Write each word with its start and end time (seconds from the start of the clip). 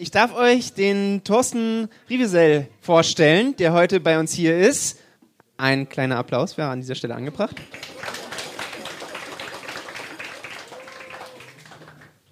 Ich 0.00 0.12
darf 0.12 0.32
euch 0.32 0.74
den 0.74 1.24
Thorsten 1.24 1.88
Rivesell 2.08 2.68
vorstellen, 2.80 3.56
der 3.56 3.72
heute 3.72 3.98
bei 3.98 4.20
uns 4.20 4.32
hier 4.32 4.56
ist. 4.56 5.00
Ein 5.56 5.88
kleiner 5.88 6.18
Applaus 6.18 6.56
wäre 6.56 6.68
an 6.68 6.80
dieser 6.80 6.94
Stelle 6.94 7.16
angebracht. 7.16 7.56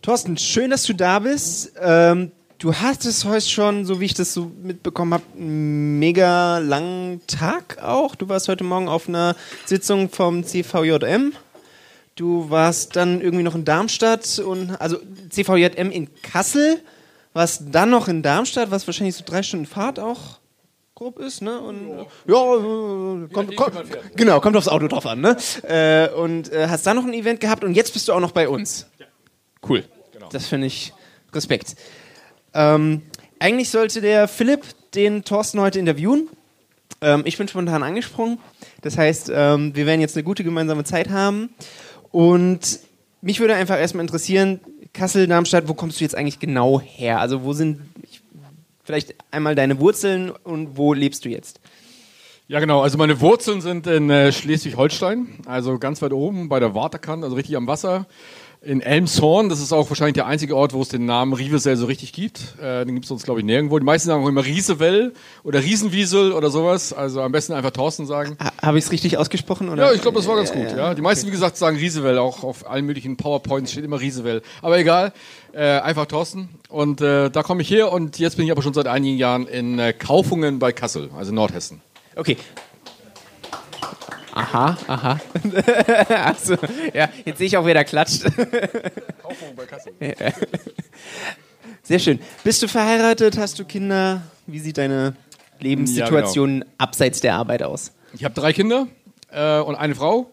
Thorsten, 0.01 0.37
schön, 0.37 0.71
dass 0.71 0.85
du 0.85 0.93
da 0.93 1.19
bist. 1.19 1.73
Ähm, 1.81 2.31
du 2.59 2.73
hattest 2.73 3.25
heute 3.25 3.49
schon, 3.49 3.85
so 3.85 3.99
wie 3.99 4.05
ich 4.05 4.15
das 4.15 4.33
so 4.33 4.53
mitbekommen 4.63 5.15
habe, 5.15 5.25
einen 5.37 5.99
mega 5.99 6.59
langen 6.59 7.21
Tag 7.27 7.83
auch. 7.83 8.15
Du 8.15 8.29
warst 8.29 8.47
heute 8.47 8.63
Morgen 8.63 8.87
auf 8.87 9.09
einer 9.09 9.35
Sitzung 9.65 10.09
vom 10.09 10.45
CVJM. 10.45 11.33
Du 12.15 12.49
warst 12.49 12.95
dann 12.95 13.21
irgendwie 13.21 13.43
noch 13.43 13.57
in 13.57 13.65
Darmstadt 13.65 14.39
und 14.39 14.71
also 14.81 14.99
CVJM 15.31 15.91
in 15.91 16.15
Kassel 16.23 16.81
was 17.37 17.71
dann 17.71 17.91
noch 17.91 18.09
in 18.09 18.23
Darmstadt, 18.23 18.71
was 18.71 18.87
wahrscheinlich 18.87 19.15
so 19.15 19.23
drei 19.25 19.43
Stunden 19.43 19.67
Fahrt 19.67 20.01
auch 20.01 20.39
grob 20.95 21.19
ist, 21.19 21.43
ne? 21.43 21.61
Und, 21.61 21.89
ja, 22.27 22.35
ja 22.35 23.29
kommt, 23.31 23.55
kommt, 23.55 23.77
genau, 24.17 24.41
kommt 24.41 24.57
aufs 24.57 24.69
Auto 24.69 24.89
drauf 24.89 25.05
an, 25.05 25.21
ne? 25.21 25.37
Äh, 25.63 26.09
und 26.15 26.51
äh, 26.51 26.69
hast 26.69 26.87
da 26.87 26.95
noch 26.95 27.05
ein 27.05 27.13
Event 27.13 27.41
gehabt 27.41 27.63
und 27.63 27.75
jetzt 27.75 27.93
bist 27.93 28.09
du 28.09 28.15
auch 28.15 28.21
noch 28.21 28.33
bei 28.33 28.49
uns. 28.49 28.87
Ja. 28.99 29.05
Cool. 29.69 29.85
Genau. 30.13 30.29
Das 30.31 30.47
finde 30.47 30.69
ich 30.69 30.95
Respekt. 31.35 31.77
Ähm, 32.55 33.03
eigentlich 33.39 33.69
sollte 33.69 34.01
der 34.01 34.29
Philipp 34.29 34.63
den 34.95 35.23
Thorsten 35.23 35.61
heute 35.61 35.79
interviewen. 35.79 36.31
Ähm, 37.03 37.23
ich 37.27 37.37
bin 37.37 37.49
spontan 37.49 37.83
angesprungen. 37.83 38.39
Das 38.81 38.97
heißt, 38.97 39.31
ähm, 39.35 39.77
wir 39.77 39.85
werden 39.85 40.01
jetzt 40.01 40.17
eine 40.17 40.25
gute 40.25 40.43
gemeinsame 40.43 40.85
Zeit 40.85 41.11
haben. 41.11 41.51
Und 42.13 42.81
mich 43.21 43.41
würde 43.41 43.55
einfach 43.55 43.79
erstmal 43.79 44.05
interessieren, 44.07 44.61
Kassel, 44.93 45.27
Darmstadt, 45.27 45.69
wo 45.69 45.75
kommst 45.75 46.01
du 46.01 46.05
jetzt 46.05 46.15
eigentlich 46.15 46.39
genau 46.39 46.81
her? 46.81 47.21
Also 47.21 47.45
wo 47.45 47.53
sind 47.53 47.81
vielleicht 48.85 49.15
einmal 49.31 49.55
deine 49.55 49.81
Wurzeln 49.81 50.31
und 50.31 50.77
wo 50.77 50.93
lebst 50.93 51.25
du 51.25 51.29
jetzt? 51.29 51.61
Ja, 52.49 52.61
genau. 52.61 52.81
Also 52.83 52.97
meine 52.97 53.21
Wurzeln 53.21 53.61
sind 53.61 53.87
in 53.89 54.09
äh, 54.09 54.31
Schleswig-Holstein, 54.31 55.27
also 55.47 55.79
ganz 55.79 56.01
weit 56.01 56.13
oben 56.13 56.49
bei 56.49 56.61
der 56.61 56.75
Warterkant, 56.75 57.25
also 57.25 57.35
richtig 57.35 57.57
am 57.57 57.67
Wasser 57.67 58.07
in 58.63 58.81
Elmshorn. 58.81 59.49
Das 59.49 59.61
ist 59.61 59.73
auch 59.73 59.89
wahrscheinlich 59.91 60.15
der 60.15 60.27
einzige 60.27 60.57
Ort, 60.57 60.73
wo 60.73 60.83
es 60.83 60.89
den 60.89 61.05
Namen 61.05 61.33
Rivesell 61.33 61.77
so 61.77 61.87
richtig 61.87 62.13
gibt. 62.13 62.57
Äh, 62.61 62.85
den 62.85 62.95
gibt 62.95 63.05
es 63.05 63.09
sonst, 63.09 63.25
glaube 63.25 63.41
ich, 63.41 63.47
nirgendwo. 63.47 63.79
Die 63.79 63.85
meisten 63.85 64.09
sagen 64.09 64.23
auch 64.25 64.29
immer 64.29 64.45
Riesewell 64.45 65.13
oder 65.45 65.63
Riesenwiesel 65.63 66.33
oder 66.33 66.51
sowas. 66.51 66.93
Also 66.93 67.23
am 67.23 67.33
besten 67.33 67.53
einfach 67.53 67.71
Thorsten 67.71 68.07
sagen. 68.07 68.37
Ha, 68.43 68.53
Habe 68.63 68.79
ich 68.79 68.85
es 68.85 68.93
richtig 68.93 69.19
ausgesprochen? 69.19 69.69
Oder? 69.69 69.87
Ja, 69.87 69.93
ich 69.93 70.03
glaube, 70.03 70.17
das 70.19 70.27
war 70.27 70.37
ganz 70.37 70.53
gut. 70.53 70.71
Ja, 70.77 70.95
Die 70.95 71.03
meisten, 71.03 71.25
okay. 71.25 71.29
wie 71.29 71.37
gesagt, 71.37 71.57
sagen 71.57 71.77
Riesewell. 71.77 72.19
Auch 72.19 72.43
auf 72.43 72.69
allen 72.69 72.87
möglichen 72.87 73.17
PowerPoints 73.17 73.73
steht 73.73 73.85
immer 73.85 74.01
Riesewell. 74.01 74.43
Aber 74.63 74.79
egal. 74.79 75.13
Äh, 75.53 75.81
einfach 75.81 76.07
Thorsten. 76.07 76.49
Und 76.69 77.01
äh, 77.01 77.31
da 77.31 77.43
komme 77.43 77.63
ich 77.63 77.71
her 77.71 77.91
und 77.91 78.19
jetzt 78.19 78.37
bin 78.37 78.45
ich 78.45 78.53
aber 78.53 78.63
schon 78.63 78.75
seit 78.75 78.87
einigen 78.89 79.17
Jahren 79.17 79.47
in 79.47 79.79
äh, 79.79 79.93
Kaufungen 79.93 80.59
bei 80.59 80.73
Kassel, 80.73 81.11
also 81.17 81.33
Nordhessen. 81.33 81.81
Okay, 82.15 82.37
Aha, 84.37 84.77
aha. 84.87 85.21
also, 86.27 86.57
ja, 86.93 87.09
jetzt 87.25 87.39
sehe 87.39 87.47
ich 87.47 87.57
auch, 87.57 87.65
wer 87.65 87.73
da 87.73 87.85
klatscht. 87.85 88.25
Kaufung 89.23 89.57
bei 89.57 89.65
Kassel. 89.65 89.95
Sehr 91.83 91.99
schön. 91.99 92.19
Bist 92.45 92.63
du 92.63 92.69
verheiratet? 92.69 93.39
Hast 93.39 93.59
du 93.59 93.65
Kinder? 93.65 94.21
Wie 94.47 94.59
sieht 94.59 94.77
deine 94.77 95.17
Lebenssituation 95.59 96.51
ja, 96.51 96.61
genau. 96.65 96.73
abseits 96.77 97.21
der 97.21 97.37
Arbeit 97.37 97.63
aus? 97.63 97.93
Ich 98.13 98.25
habe 98.25 98.35
drei 98.35 98.53
Kinder 98.53 98.89
äh, 99.31 99.59
und 99.61 99.75
eine 99.75 99.95
Frau. 99.95 100.31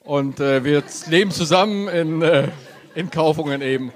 Und 0.00 0.40
äh, 0.40 0.64
wir 0.64 0.82
leben 1.08 1.30
zusammen 1.30 1.86
in, 1.86 2.22
äh, 2.22 2.48
in 2.96 3.08
Kaufungen 3.12 3.62
eben. 3.62 3.92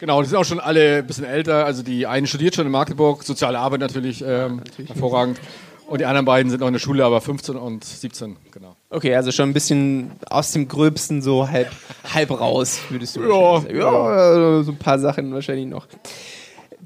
Genau, 0.00 0.20
die 0.20 0.28
sind 0.28 0.36
auch 0.36 0.44
schon 0.44 0.58
alle 0.58 0.98
ein 0.98 1.06
bisschen 1.06 1.24
älter. 1.24 1.64
Also 1.64 1.84
die 1.84 2.08
eine 2.08 2.26
studiert 2.26 2.56
schon 2.56 2.66
in 2.66 2.72
Magdeburg, 2.72 3.22
soziale 3.22 3.60
Arbeit 3.60 3.80
natürlich, 3.80 4.20
ähm, 4.26 4.56
natürlich. 4.56 4.90
hervorragend. 4.90 5.38
Und 5.86 6.00
die 6.00 6.04
anderen 6.04 6.26
beiden 6.26 6.50
sind 6.50 6.60
noch 6.60 6.66
in 6.66 6.72
der 6.72 6.80
Schule, 6.80 7.04
aber 7.04 7.20
15 7.20 7.56
und 7.56 7.84
17, 7.84 8.36
genau. 8.50 8.76
Okay, 8.90 9.14
also 9.14 9.30
schon 9.30 9.50
ein 9.50 9.52
bisschen 9.52 10.10
aus 10.28 10.50
dem 10.52 10.66
Gröbsten 10.66 11.22
so 11.22 11.48
halb, 11.48 11.70
halb 12.12 12.30
raus, 12.30 12.80
würdest 12.90 13.16
du 13.16 13.22
ja, 13.22 13.60
sagen. 13.60 13.76
Ja, 13.76 14.62
so 14.64 14.72
ein 14.72 14.78
paar 14.78 14.98
Sachen 14.98 15.32
wahrscheinlich 15.32 15.66
noch. 15.66 15.86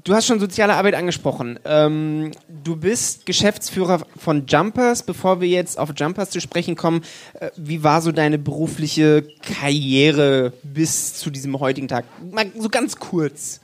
Du 0.03 0.15
hast 0.15 0.25
schon 0.25 0.39
soziale 0.39 0.73
Arbeit 0.73 0.95
angesprochen. 0.95 1.59
Ähm, 1.63 2.31
du 2.63 2.75
bist 2.75 3.25
Geschäftsführer 3.27 4.01
von 4.17 4.47
Jumpers. 4.47 5.03
Bevor 5.03 5.41
wir 5.41 5.47
jetzt 5.47 5.77
auf 5.77 5.91
Jumpers 5.95 6.31
zu 6.31 6.41
sprechen 6.41 6.75
kommen, 6.75 7.03
äh, 7.39 7.51
wie 7.55 7.83
war 7.83 8.01
so 8.01 8.11
deine 8.11 8.39
berufliche 8.39 9.27
Karriere 9.43 10.53
bis 10.63 11.15
zu 11.15 11.29
diesem 11.29 11.59
heutigen 11.59 11.87
Tag? 11.87 12.05
Mal 12.31 12.51
so 12.57 12.69
ganz 12.69 12.97
kurz. 12.97 13.61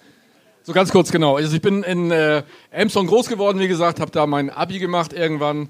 So 0.67 0.73
ganz 0.73 0.91
kurz, 0.91 1.13
genau. 1.13 1.37
Also 1.37 1.55
ich 1.55 1.61
bin 1.61 1.81
in 1.83 2.11
äh, 2.11 2.43
Elmshorn 2.71 3.07
groß 3.07 3.29
geworden, 3.29 3.57
wie 3.57 3.69
gesagt, 3.69 4.01
habe 4.01 4.11
da 4.11 4.27
mein 4.27 4.49
Abi 4.49 4.79
gemacht 4.79 5.13
irgendwann. 5.13 5.69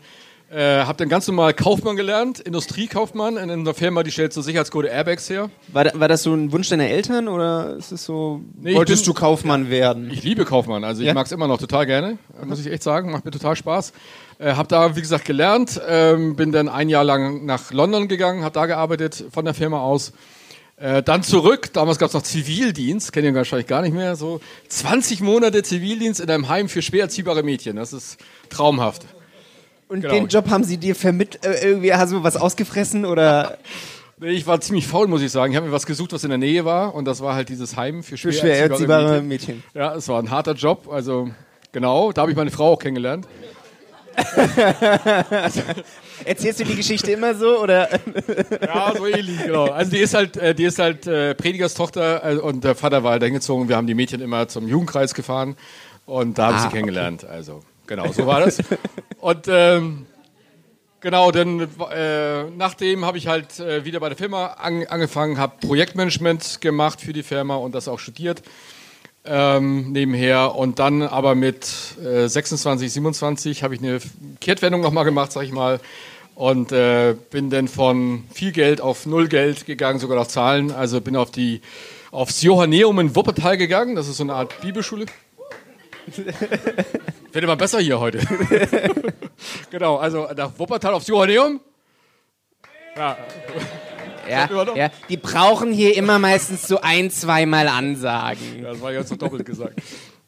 Äh, 0.50 0.86
habe 0.86 0.98
dann 0.98 1.08
ganz 1.08 1.28
normal 1.28 1.54
Kaufmann 1.54 1.96
gelernt, 1.96 2.40
Industriekaufmann 2.40 3.38
in 3.38 3.52
einer 3.52 3.76
Firma, 3.76 4.02
die 4.02 4.10
stellt 4.10 4.34
so 4.34 4.42
Sicherheitscode 4.42 4.88
Airbags 4.88 5.30
her. 5.30 5.52
War, 5.68 5.84
da, 5.84 6.00
war 6.00 6.08
das 6.08 6.24
so 6.24 6.34
ein 6.34 6.52
Wunsch 6.52 6.70
deiner 6.70 6.88
Eltern 6.88 7.28
oder 7.28 7.76
ist 7.76 7.92
es 7.92 8.06
so, 8.06 8.42
nee, 8.60 8.74
wolltest 8.74 9.06
bin, 9.06 9.14
du 9.14 9.20
Kaufmann 9.20 9.66
ja, 9.66 9.70
werden? 9.70 10.10
Ich 10.10 10.24
liebe 10.24 10.46
Kaufmann, 10.46 10.84
also 10.84 11.02
ich 11.02 11.08
ja? 11.08 11.14
mag 11.14 11.28
es 11.28 11.32
immer 11.32 11.48
noch 11.48 11.60
total 11.60 11.86
gerne, 11.86 12.18
muss 12.44 12.60
ich 12.60 12.72
echt 12.72 12.82
sagen, 12.82 13.12
macht 13.12 13.24
mir 13.24 13.30
total 13.30 13.56
Spaß. 13.56 13.94
Äh, 14.40 14.54
habe 14.54 14.68
da, 14.68 14.96
wie 14.96 15.02
gesagt, 15.02 15.26
gelernt, 15.26 15.80
ähm, 15.88 16.36
bin 16.36 16.52
dann 16.52 16.70
ein 16.70 16.90
Jahr 16.90 17.04
lang 17.04 17.46
nach 17.46 17.72
London 17.72 18.08
gegangen, 18.08 18.44
habe 18.44 18.54
da 18.54 18.66
gearbeitet 18.66 19.26
von 19.32 19.46
der 19.46 19.54
Firma 19.54 19.82
aus 19.82 20.12
äh, 20.80 21.02
dann 21.02 21.24
zurück, 21.24 21.74
damals 21.74 21.98
gab 21.98 22.10
es 22.10 22.14
noch 22.14 22.22
Zivildienst, 22.22 23.12
kennen 23.12 23.26
ihr 23.28 23.34
wahrscheinlich 23.34 23.66
gar 23.66 23.82
nicht 23.82 23.94
mehr, 23.94 24.16
so 24.16 24.40
20 24.70 25.22
Monate 25.22 25.64
Zivildienst 25.64 26.20
in 26.20 26.30
einem 26.30 26.50
Heim 26.50 26.70
für 26.70 26.84
schwer 26.84 27.04
erziehbare 27.04 27.42
Mädchen, 27.42 27.76
das 27.78 27.94
ist 27.94 28.18
traumhaft. 28.50 29.06
Und 29.88 30.02
genau. 30.02 30.14
den 30.14 30.28
Job 30.28 30.50
haben 30.50 30.64
sie 30.64 30.78
dir 30.78 30.94
vermittelt, 30.96 31.44
äh, 31.44 31.68
irgendwie 31.68 31.94
hast 31.94 32.12
du 32.12 32.22
was 32.24 32.38
ausgefressen 32.38 33.06
oder? 33.06 33.58
ich 34.22 34.46
war 34.46 34.62
ziemlich 34.62 34.86
faul, 34.86 35.08
muss 35.08 35.24
ich 35.24 35.32
sagen. 35.32 35.52
Ich 35.52 35.58
habe 35.58 35.66
mir 35.66 35.74
was 35.74 35.88
gesucht, 35.88 36.14
was 36.14 36.24
in 36.24 36.30
der 36.30 36.38
Nähe 36.38 36.64
war 36.64 36.94
und 36.94 37.06
das 37.06 37.22
war 37.22 37.34
halt 37.34 37.50
dieses 37.50 37.76
Heim 37.76 38.04
für 38.04 38.16
schwer, 38.16 38.34
für 38.34 38.40
schwer 38.40 38.60
erziehbare 38.70 39.22
Mädchen. 39.22 39.56
Mädchen. 39.56 39.64
Ja, 39.74 39.96
es 39.96 40.08
war 40.08 40.22
ein 40.22 40.30
harter 40.30 40.54
Job, 40.54 40.90
also 40.92 41.32
genau, 41.72 42.12
da 42.12 42.22
habe 42.22 42.30
ich 42.32 42.38
meine 42.38 42.52
Frau 42.52 42.74
auch 42.74 42.80
kennengelernt. 42.80 43.28
Erzählst 46.26 46.60
du 46.60 46.64
die 46.66 46.76
Geschichte 46.76 47.12
immer 47.12 47.36
so 47.36 47.62
oder? 47.62 47.90
ja, 48.62 48.94
so 48.96 49.06
ähnlich, 49.06 49.44
genau. 49.44 49.66
Also 49.66 49.92
die 49.92 50.00
ist 50.00 50.14
halt, 50.14 50.38
äh, 50.38 50.56
die 50.56 50.66
ist 50.66 50.80
halt 50.80 51.08
äh, 51.08 51.36
Predigers 51.36 51.74
Tochter 51.74 52.24
äh, 52.24 52.36
und 52.38 52.64
der 52.64 52.76
Vater 52.76 53.04
war 53.04 53.12
halt 53.12 53.24
hingezogen. 53.24 53.70
Wir 53.70 53.76
haben 53.76 53.88
die 53.88 53.94
Mädchen 53.94 54.22
immer 54.22 54.48
zum 54.48 54.68
Jugendkreis 54.68 55.14
gefahren 55.14 55.56
und 56.06 56.38
da 56.38 56.48
habe 56.48 56.56
ich 56.56 56.62
ah, 56.62 56.64
sie 56.64 56.70
kennengelernt. 56.70 57.24
Okay. 57.24 57.34
Also 57.34 57.62
genau, 57.86 58.12
so 58.12 58.26
war 58.26 58.42
das. 58.42 58.60
Und 59.20 59.48
ähm, 59.48 60.06
genau, 61.02 61.32
dann 61.32 61.68
äh, 61.92 62.44
nachdem 62.56 63.06
habe 63.06 63.18
ich 63.18 63.28
halt 63.28 63.60
äh, 63.60 63.86
wieder 63.86 64.00
bei 64.00 64.10
der 64.10 64.18
Firma 64.18 64.48
an, 64.48 64.86
angefangen, 64.88 65.38
habe 65.38 65.56
Projektmanagement 65.60 66.62
gemacht 66.62 67.02
für 67.02 67.14
die 67.14 67.24
Firma 67.24 67.56
und 67.56 67.76
das 67.76 67.88
auch 67.88 68.00
studiert 68.00 68.42
ähm, 69.30 69.92
nebenher. 69.92 70.56
Und 70.56 70.80
dann 70.80 71.02
aber 71.02 71.36
mit 71.36 71.68
äh, 72.04 72.28
26, 72.28 72.92
27 72.92 73.64
habe 73.64 73.76
ich 73.76 73.82
eine 73.82 74.00
Kehrtwendung 74.40 74.82
nochmal 74.82 75.06
gemacht, 75.06 75.32
sag 75.32 75.44
ich 75.44 75.52
mal. 75.52 75.80
Und 76.36 76.72
äh, 76.72 77.16
bin 77.32 77.50
dann 77.50 77.68
von 77.68 78.24
viel 78.32 78.52
Geld 78.52 78.80
auf 78.80 79.06
null 79.06 79.28
Geld 79.28 79.66
gegangen, 79.66 80.00
sogar 80.00 80.18
nach 80.18 80.28
Zahlen. 80.28 80.72
Also 80.72 81.02
bin 81.02 81.16
auf 81.16 81.32
die, 81.32 81.62
aufs 82.12 82.42
Johanneum 82.42 83.00
in 83.00 83.16
Wuppertal 83.16 83.58
gegangen. 83.58 83.96
Das 83.96 84.08
ist 84.08 84.18
so 84.18 84.24
eine 84.24 84.34
Art 84.34 84.62
Bibelschule. 84.62 85.06
Wird 87.32 87.44
immer 87.44 87.56
besser 87.56 87.80
hier 87.80 88.00
heute. 88.00 88.20
genau, 89.72 89.98
also 89.98 90.28
nach 90.36 90.52
Wuppertal 90.58 90.94
aufs 90.94 91.08
Johanneum. 91.08 91.60
Ja. 92.96 93.18
Ja, 94.76 94.76
ja, 94.76 94.90
die 95.10 95.18
brauchen 95.18 95.72
hier 95.72 95.96
immer 95.96 96.20
meistens 96.20 96.68
so 96.68 96.82
ein, 96.82 97.10
zweimal 97.12 97.68
Ansagen. 97.68 98.62
Ja, 98.62 98.72
das 98.72 98.82
war 98.82 98.92
jetzt 98.92 99.10
so 99.10 99.16
doppelt 99.16 99.46
gesagt. 99.46 99.82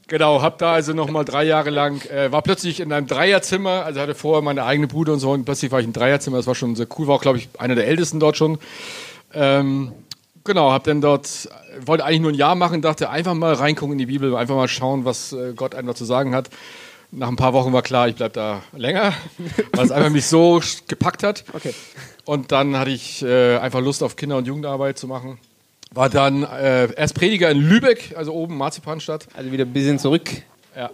Genau, 0.10 0.42
hab 0.42 0.58
da 0.58 0.74
also 0.74 0.94
nochmal 0.94 1.24
drei 1.24 1.44
Jahre 1.44 1.70
lang, 1.70 2.02
äh, 2.10 2.32
war 2.32 2.42
plötzlich 2.42 2.80
in 2.80 2.92
einem 2.92 3.06
Dreierzimmer, 3.06 3.86
also 3.86 4.02
hatte 4.02 4.16
vorher 4.16 4.42
meine 4.42 4.64
eigene 4.64 4.88
Bude 4.88 5.14
und 5.14 5.20
so 5.20 5.32
und 5.32 5.46
plötzlich 5.46 5.72
war 5.72 5.80
ich 5.80 5.86
im 5.86 5.94
Dreierzimmer, 5.94 6.38
das 6.38 6.48
war 6.48 6.56
schon 6.56 6.76
sehr 6.76 6.88
cool, 6.98 7.06
war 7.06 7.16
auch 7.16 7.22
glaube 7.22 7.38
ich 7.38 7.48
einer 7.60 7.76
der 7.76 7.86
ältesten 7.86 8.20
dort 8.20 8.36
schon. 8.36 8.58
Ähm, 9.36 9.92
genau, 10.44 10.72
hab 10.72 10.84
dann 10.86 11.02
dort, 11.02 11.48
wollte 11.86 12.06
eigentlich 12.06 12.22
nur 12.22 12.32
ein 12.32 12.36
Jahr 12.36 12.56
machen, 12.56 12.82
dachte 12.82 13.12
einfach 13.12 13.36
mal 13.36 13.54
reingucken 13.54 13.94
in 13.94 14.00
die 14.00 14.08
Bibel, 14.08 14.36
einfach 14.36 14.56
mal 14.56 14.68
schauen, 14.68 15.06
was 15.06 15.32
äh, 15.32 15.54
Gott 15.56 15.76
da 15.76 15.96
zu 15.96 16.06
sagen 16.06 16.34
hat. 16.34 16.50
Nach 17.12 17.28
ein 17.28 17.36
paar 17.36 17.54
Wochen 17.54 17.74
war 17.74 17.82
klar, 17.82 18.08
ich 18.08 18.16
bleibe 18.16 18.34
da 18.34 18.62
länger, 18.72 19.14
weil 19.74 19.86
es 19.86 19.92
einfach 19.92 20.12
mich 20.12 20.28
so 20.28 20.62
gepackt 20.88 21.24
hat. 21.24 21.44
Okay. 21.54 21.74
Und 22.26 22.52
dann 22.52 22.78
hatte 22.78 22.92
ich 22.92 23.24
äh, 23.24 23.58
einfach 23.58 23.82
Lust 23.82 24.04
auf 24.04 24.16
Kinder- 24.16 24.38
und 24.38 24.46
Jugendarbeit 24.46 25.00
zu 25.00 25.08
machen. 25.08 25.40
War 25.92 26.10
dann 26.10 26.44
äh, 26.44 26.94
erst 26.94 27.16
Prediger 27.16 27.50
in 27.50 27.58
Lübeck, 27.58 28.14
also 28.16 28.32
oben 28.34 28.58
Marzipanstadt. 28.58 29.28
Also 29.34 29.52
wieder 29.52 29.66
ein 29.66 29.74
bisschen 29.74 29.98
zurück. 29.98 30.30
Ja, 30.76 30.92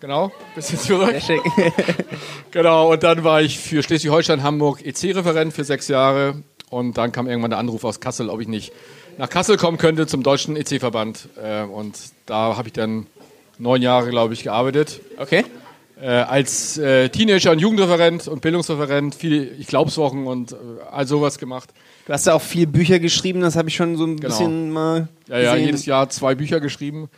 genau, 0.00 0.26
ein 0.26 0.54
bisschen 0.54 0.78
zurück. 0.78 1.08
Sehr 1.12 1.20
schick. 1.22 1.40
genau, 2.50 2.92
und 2.92 3.02
dann 3.02 3.24
war 3.24 3.40
ich 3.40 3.58
für 3.58 3.82
Schleswig-Holstein, 3.82 4.42
Hamburg 4.42 4.84
EC-Referent 4.84 5.54
für 5.54 5.64
sechs 5.64 5.88
Jahre. 5.88 6.42
Und 6.68 6.98
dann 6.98 7.10
kam 7.10 7.26
irgendwann 7.26 7.50
der 7.50 7.58
Anruf 7.58 7.84
aus 7.84 8.00
Kassel, 8.00 8.28
ob 8.28 8.42
ich 8.42 8.48
nicht 8.48 8.72
nach 9.16 9.30
Kassel 9.30 9.56
kommen 9.56 9.78
könnte 9.78 10.06
zum 10.06 10.22
deutschen 10.22 10.56
EC-Verband. 10.56 11.30
Äh, 11.42 11.62
und 11.62 11.96
da 12.26 12.56
habe 12.58 12.68
ich 12.68 12.74
dann 12.74 13.06
neun 13.58 13.82
Jahre, 13.82 14.10
glaube 14.10 14.34
ich, 14.34 14.42
gearbeitet. 14.44 15.00
Okay. 15.18 15.44
Äh, 16.00 16.06
als 16.08 16.78
äh, 16.78 17.08
Teenager 17.08 17.50
und 17.50 17.58
Jugendreferent 17.58 18.28
und 18.28 18.40
Bildungsreferent, 18.40 19.16
viele 19.16 19.44
Ich 19.44 19.66
Glaubswochen 19.66 20.26
und 20.28 20.52
äh, 20.52 20.56
all 20.92 21.06
sowas 21.08 21.38
gemacht. 21.38 21.70
Du 22.06 22.12
hast 22.12 22.26
ja 22.26 22.34
auch 22.34 22.40
viele 22.42 22.68
Bücher 22.68 23.00
geschrieben, 23.00 23.40
das 23.40 23.56
habe 23.56 23.68
ich 23.68 23.74
schon 23.74 23.96
so 23.96 24.04
ein 24.04 24.16
Genau. 24.16 24.28
bisschen 24.28 24.70
mal. 24.70 25.08
Ja, 25.28 25.38
ja, 25.40 25.52
gesehen. 25.54 25.66
jedes 25.66 25.86
Jahr 25.86 26.08
zwei 26.08 26.36
Bücher 26.36 26.60
geschrieben, 26.60 27.08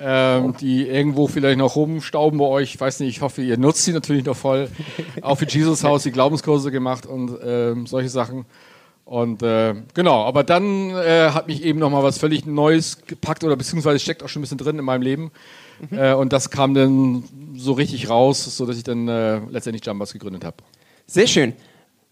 ähm, 0.00 0.54
die 0.58 0.88
irgendwo 0.88 1.26
vielleicht 1.28 1.58
noch 1.58 1.76
rumstauben 1.76 2.38
bei 2.38 2.46
euch. 2.46 2.74
Ich 2.74 2.80
weiß 2.80 3.00
nicht, 3.00 3.10
ich 3.16 3.20
hoffe, 3.20 3.42
ihr 3.42 3.58
nutzt 3.58 3.84
sie 3.84 3.92
natürlich 3.92 4.24
noch 4.24 4.36
voll. 4.36 4.68
Auch 5.20 5.36
für 5.36 5.46
Jesus 5.46 5.84
Haus 5.84 6.02
die 6.04 6.10
Glaubenskurse 6.10 6.70
gemacht 6.70 7.04
und 7.04 7.36
ähm, 7.44 7.86
solche 7.86 8.08
Sachen. 8.08 8.46
Und 9.04 9.42
äh, 9.42 9.74
genau, 9.92 10.24
aber 10.24 10.42
dann 10.42 10.90
äh, 10.90 11.30
hat 11.32 11.48
mich 11.48 11.62
eben 11.62 11.78
nochmal 11.78 12.02
was 12.02 12.16
völlig 12.16 12.46
Neues 12.46 12.98
gepackt 13.06 13.44
oder 13.44 13.56
beziehungsweise 13.56 13.98
steckt 13.98 14.22
auch 14.22 14.28
schon 14.28 14.40
ein 14.40 14.44
bisschen 14.44 14.56
drin 14.58 14.78
in 14.78 14.84
meinem 14.86 15.02
Leben. 15.02 15.30
Äh, 15.90 16.14
und 16.14 16.32
das 16.32 16.50
kam 16.50 16.74
dann 16.74 17.24
so 17.56 17.72
richtig 17.72 18.08
raus, 18.08 18.44
sodass 18.56 18.76
ich 18.76 18.84
dann 18.84 19.08
äh, 19.08 19.38
letztendlich 19.50 19.84
Jumpers 19.84 20.12
gegründet 20.12 20.44
habe. 20.44 20.58
Sehr 21.06 21.26
schön. 21.26 21.54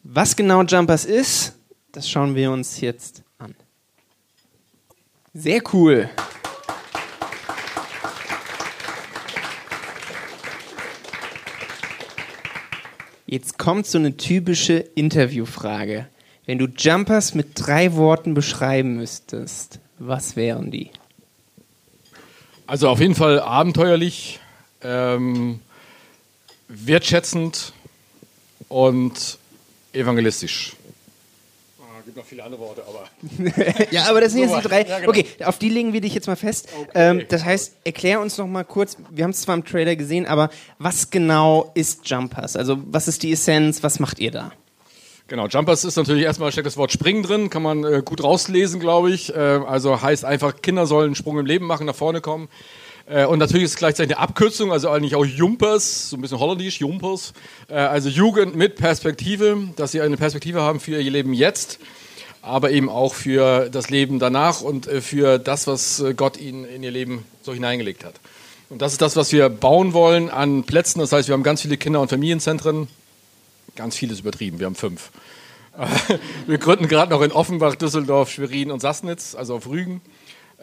Was 0.02 0.34
genau 0.34 0.62
Jumpers 0.62 1.05
ist, 1.05 1.55
das 1.93 2.08
schauen 2.08 2.34
wir 2.34 2.50
uns 2.50 2.81
jetzt 2.81 3.22
an. 3.38 3.55
Sehr 5.34 5.62
cool. 5.72 6.11
Jetzt 13.26 13.58
kommt 13.58 13.87
so 13.87 13.96
eine 13.96 14.16
typische 14.16 14.78
Interviewfrage. 14.78 16.08
Wenn 16.46 16.58
du 16.58 16.66
Jumpers 16.66 17.34
mit 17.34 17.50
drei 17.55 17.94
Worten 17.94 18.34
beschreiben 18.34 18.96
müsstest, 18.96 19.78
was 20.00 20.34
wären 20.34 20.73
die? 20.73 20.90
Also 22.70 22.88
auf 22.88 23.00
jeden 23.00 23.17
Fall 23.17 23.40
abenteuerlich, 23.40 24.38
ähm, 24.84 25.58
wertschätzend 26.69 27.72
und 28.69 29.38
evangelistisch. 29.93 30.76
Ah, 31.81 32.00
gibt 32.05 32.17
noch 32.17 32.25
viele 32.25 32.44
andere 32.44 32.61
Worte, 32.61 32.84
aber. 32.87 33.08
Ja, 33.90 34.05
aber 34.08 34.20
das 34.20 34.34
sind 34.34 34.43
jetzt 34.43 34.56
die 34.56 34.69
drei. 34.69 34.82
ja, 34.82 35.00
genau. 35.00 35.11
Okay, 35.11 35.26
auf 35.44 35.58
die 35.58 35.69
legen 35.69 35.93
wir 35.93 36.00
dich 36.00 36.14
jetzt 36.14 36.28
mal 36.28 36.37
fest. 36.37 36.69
Ähm, 36.94 37.25
das 37.28 37.44
heißt, 37.44 37.75
erklär 37.82 38.20
uns 38.20 38.38
noch 38.38 38.46
mal 38.46 38.64
kurz, 38.64 38.96
wir 39.11 39.25
haben 39.25 39.32
es 39.32 39.40
zwar 39.40 39.56
im 39.56 39.64
Trailer 39.64 39.96
gesehen, 39.96 40.26
aber 40.26 40.49
was 40.78 41.11
genau 41.11 41.73
ist 41.75 42.08
Jumpers? 42.08 42.55
Also 42.55 42.78
was 42.87 43.08
ist 43.08 43.25
die 43.25 43.32
Essenz, 43.32 43.82
was 43.82 43.99
macht 43.99 44.20
ihr 44.20 44.31
da? 44.31 44.52
Genau, 45.31 45.47
Jumpers 45.47 45.85
ist 45.85 45.94
natürlich 45.94 46.25
erstmal 46.25 46.50
steckt 46.50 46.67
das 46.67 46.77
Wort 46.77 46.91
Springen 46.91 47.23
drin, 47.23 47.50
kann 47.50 47.62
man 47.62 47.85
äh, 47.85 48.03
gut 48.05 48.21
rauslesen, 48.21 48.81
glaube 48.81 49.12
ich. 49.12 49.32
Äh, 49.32 49.38
also 49.38 50.03
heißt 50.03 50.25
einfach, 50.25 50.56
Kinder 50.61 50.87
sollen 50.87 51.06
einen 51.06 51.15
Sprung 51.15 51.38
im 51.38 51.47
Leben 51.47 51.67
machen, 51.67 51.87
nach 51.87 51.94
vorne 51.94 52.21
kommen. 52.21 52.49
Äh, 53.06 53.27
und 53.27 53.38
natürlich 53.38 53.67
ist 53.67 53.71
es 53.71 53.77
gleichzeitig 53.77 54.17
eine 54.17 54.25
Abkürzung, 54.25 54.73
also 54.73 54.91
eigentlich 54.91 55.15
auch 55.15 55.25
Jumpers, 55.25 56.11
so 56.11 56.17
ein 56.17 56.21
bisschen 56.21 56.41
holländisch, 56.41 56.81
Jumpers. 56.81 57.32
Äh, 57.69 57.75
also 57.75 58.09
Jugend 58.09 58.56
mit 58.56 58.75
Perspektive, 58.75 59.56
dass 59.77 59.93
sie 59.93 60.00
eine 60.00 60.17
Perspektive 60.17 60.62
haben 60.62 60.81
für 60.81 61.00
ihr 61.00 61.11
Leben 61.12 61.33
jetzt, 61.33 61.79
aber 62.43 62.73
eben 62.73 62.88
auch 62.88 63.15
für 63.15 63.71
das 63.71 63.88
Leben 63.88 64.19
danach 64.19 64.62
und 64.62 64.88
äh, 64.88 65.00
für 65.00 65.38
das, 65.38 65.69
was 65.69 66.00
äh, 66.00 66.12
Gott 66.12 66.41
ihnen 66.41 66.65
in 66.65 66.83
ihr 66.83 66.91
Leben 66.91 67.25
so 67.43 67.55
hineingelegt 67.55 68.05
hat. 68.05 68.15
Und 68.69 68.83
das 68.83 68.91
ist 68.91 69.00
das, 69.00 69.15
was 69.15 69.31
wir 69.31 69.49
bauen 69.49 69.93
wollen 69.93 70.29
an 70.29 70.65
Plätzen. 70.65 70.99
Das 70.99 71.12
heißt, 71.12 71.29
wir 71.29 71.35
haben 71.35 71.44
ganz 71.44 71.62
viele 71.62 71.76
Kinder- 71.76 72.00
und 72.00 72.09
Familienzentren. 72.09 72.88
Ganz 73.76 73.96
viel 73.96 74.11
ist 74.11 74.20
übertrieben, 74.20 74.58
wir 74.58 74.67
haben 74.67 74.75
fünf. 74.75 75.11
Wir 76.46 76.58
gründen 76.58 76.88
gerade 76.88 77.12
noch 77.12 77.22
in 77.22 77.32
Offenbach, 77.32 77.76
Düsseldorf, 77.76 78.31
Schwerin 78.31 78.70
und 78.70 78.81
Sassnitz, 78.81 79.34
also 79.34 79.55
auf 79.55 79.69
Rügen. 79.69 80.00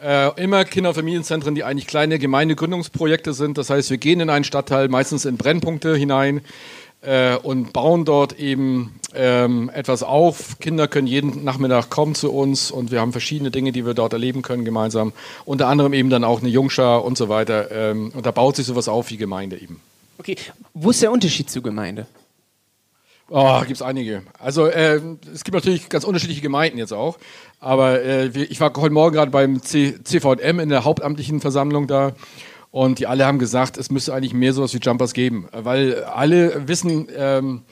Äh, 0.00 0.40
immer 0.40 0.64
Kinder- 0.64 0.90
und 0.90 0.94
Familienzentren, 0.94 1.54
die 1.54 1.64
eigentlich 1.64 1.88
kleine 1.88 2.18
Gemeindegründungsprojekte 2.18 3.32
sind. 3.32 3.58
Das 3.58 3.68
heißt, 3.68 3.90
wir 3.90 3.98
gehen 3.98 4.20
in 4.20 4.30
einen 4.30 4.44
Stadtteil, 4.44 4.88
meistens 4.88 5.24
in 5.24 5.36
Brennpunkte 5.36 5.96
hinein 5.96 6.42
äh, 7.00 7.36
und 7.36 7.72
bauen 7.72 8.04
dort 8.04 8.38
eben 8.38 8.94
ähm, 9.14 9.70
etwas 9.74 10.04
auf. 10.04 10.58
Kinder 10.60 10.86
können 10.86 11.08
jeden 11.08 11.42
Nachmittag 11.42 11.90
kommen 11.90 12.14
zu 12.14 12.32
uns 12.32 12.70
und 12.70 12.92
wir 12.92 13.00
haben 13.00 13.12
verschiedene 13.12 13.50
Dinge, 13.50 13.72
die 13.72 13.84
wir 13.84 13.94
dort 13.94 14.12
erleben 14.12 14.42
können 14.42 14.64
gemeinsam. 14.64 15.12
Unter 15.44 15.66
anderem 15.66 15.92
eben 15.94 16.10
dann 16.10 16.22
auch 16.22 16.40
eine 16.40 16.48
Jungschar 16.48 17.04
und 17.04 17.18
so 17.18 17.28
weiter. 17.28 17.70
Ähm, 17.72 18.12
und 18.14 18.24
da 18.24 18.30
baut 18.30 18.54
sich 18.54 18.66
sowas 18.66 18.86
auf 18.86 19.10
wie 19.10 19.16
Gemeinde 19.16 19.60
eben. 19.60 19.80
Okay, 20.18 20.36
wo 20.74 20.90
ist 20.90 21.02
der 21.02 21.10
Unterschied 21.10 21.50
zur 21.50 21.62
Gemeinde? 21.62 22.06
Oh, 23.30 23.60
gibt 23.60 23.72
es 23.72 23.82
einige. 23.82 24.22
Also 24.38 24.66
äh, 24.66 25.00
es 25.32 25.44
gibt 25.44 25.54
natürlich 25.54 25.90
ganz 25.90 26.04
unterschiedliche 26.04 26.40
Gemeinden 26.40 26.78
jetzt 26.78 26.92
auch. 26.92 27.18
Aber 27.60 28.00
äh, 28.00 28.28
ich 28.28 28.60
war 28.60 28.72
heute 28.74 28.94
Morgen 28.94 29.14
gerade 29.14 29.30
beim 29.30 29.62
C 29.62 30.02
CVM 30.02 30.60
in 30.60 30.70
der 30.70 30.84
hauptamtlichen 30.84 31.40
Versammlung 31.40 31.86
da. 31.86 32.14
Und 32.70 32.98
die 32.98 33.06
alle 33.06 33.26
haben 33.26 33.38
gesagt, 33.38 33.76
es 33.76 33.90
müsste 33.90 34.14
eigentlich 34.14 34.32
mehr 34.32 34.52
sowas 34.54 34.72
wie 34.72 34.78
Jumpers 34.78 35.12
geben. 35.12 35.48
Weil 35.52 36.04
alle 36.04 36.68
wissen, 36.68 37.08
ähm, 37.14 37.62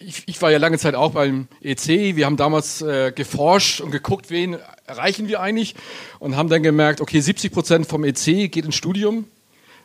ich, 0.00 0.24
ich 0.26 0.42
war 0.42 0.50
ja 0.50 0.58
lange 0.58 0.78
Zeit 0.78 0.94
auch 0.96 1.12
beim 1.12 1.46
EC. 1.60 2.16
Wir 2.16 2.26
haben 2.26 2.36
damals 2.36 2.82
äh, 2.82 3.12
geforscht 3.12 3.80
und 3.80 3.92
geguckt, 3.92 4.30
wen 4.30 4.56
erreichen 4.86 5.28
wir 5.28 5.40
eigentlich. 5.40 5.76
Und 6.18 6.36
haben 6.36 6.48
dann 6.48 6.62
gemerkt, 6.64 7.00
okay, 7.00 7.20
70 7.20 7.52
Prozent 7.52 7.86
vom 7.86 8.04
EC 8.04 8.50
geht 8.50 8.64
ins 8.64 8.74
Studium. 8.74 9.26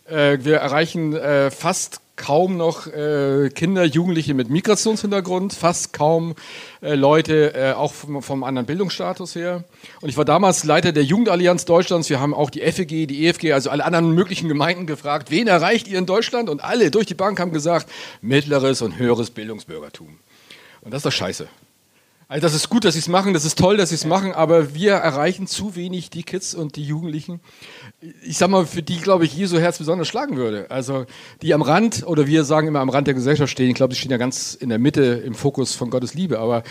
Äh, 0.06 0.40
wir 0.42 0.58
erreichen 0.58 1.14
äh, 1.14 1.52
fast 1.52 2.03
kaum 2.16 2.58
noch 2.58 2.88
äh, 2.88 3.50
Kinder, 3.50 3.84
Jugendliche 3.86 4.34
mit 4.34 4.50
Migrationshintergrund, 4.50 5.54
fast 5.54 5.94
kaum 5.94 6.36
äh, 6.82 6.96
Leute, 6.96 7.54
äh, 7.56 7.74
auch 7.74 7.94
vom, 7.94 8.22
vom 8.22 8.44
anderen 8.44 8.66
Bildungsstatus 8.68 9.36
her. 9.36 9.64
Und 10.02 10.10
ich 10.10 10.18
war 10.18 10.26
damals 10.26 10.64
Leiter 10.64 10.92
der 10.92 11.04
Jugendallianz 11.04 11.66
Deutschlands. 11.66 12.10
Wir 12.10 12.20
haben 12.20 12.34
auch 12.34 12.50
die 12.50 12.62
FEG, 12.62 13.08
die 13.08 13.26
EFG, 13.26 13.54
also 13.54 13.70
alle 13.70 13.84
anderen 13.84 14.14
möglichen 14.14 14.48
Gemeinden 14.48 14.86
gefragt, 14.86 15.32
wen 15.32 15.48
erreicht 15.48 15.88
ihr 15.88 15.98
in 15.98 16.06
Deutschland? 16.06 16.50
Und 16.50 16.64
alle 16.64 16.92
durch 16.92 17.08
die 17.08 17.16
Bank 17.16 17.40
haben 17.40 17.52
gesagt, 17.52 17.90
mittleres 18.22 18.82
und 18.82 18.98
höheres 18.98 19.32
Bildungsbürgertum. 19.32 20.20
Und 20.82 20.92
das 20.92 21.00
ist 21.00 21.06
doch 21.06 21.12
scheiße. 21.12 21.48
Also 22.34 22.48
das 22.48 22.56
ist 22.56 22.70
gut, 22.70 22.84
dass 22.84 22.96
sie 22.96 23.00
es 23.00 23.08
machen, 23.08 23.36
das 23.36 23.46
ist 23.46 23.60
toll, 23.60 23.78
dass 23.78 23.90
sie 23.90 23.96
es 23.96 24.06
machen, 24.06 24.32
aber 24.32 24.74
wir 24.74 24.94
erreichen 24.94 25.46
zu 25.46 25.76
wenig 25.76 26.10
die 26.10 26.24
Kids 26.24 26.56
und 26.56 26.78
die 26.78 26.84
Jugendlichen. 26.84 27.42
Ich 28.26 28.40
sag 28.40 28.50
mal, 28.50 28.66
für 28.66 28.82
die, 28.82 28.98
glaube 28.98 29.26
ich, 29.26 29.36
Jesu 29.36 29.60
Herz 29.60 29.78
besonders 29.78 30.08
schlagen 30.08 30.36
würde. 30.36 30.72
Also 30.72 31.06
die 31.44 31.54
am 31.54 31.62
Rand, 31.62 32.08
oder 32.08 32.26
wir 32.26 32.44
sagen 32.44 32.68
immer 32.68 32.80
am 32.80 32.90
Rand 32.90 33.06
der 33.06 33.14
Gesellschaft 33.14 33.52
stehen, 33.52 33.70
ich 33.70 33.76
glaube, 33.76 33.94
sie 33.94 34.00
stehen 34.00 34.10
ja 34.10 34.18
ganz 34.18 34.56
in 34.56 34.70
der 34.70 34.80
Mitte 34.80 35.22
im 35.24 35.36
Fokus 35.36 35.76
von 35.76 35.92
Gottes 35.92 36.16
Liebe, 36.16 36.40
aber 36.40 36.64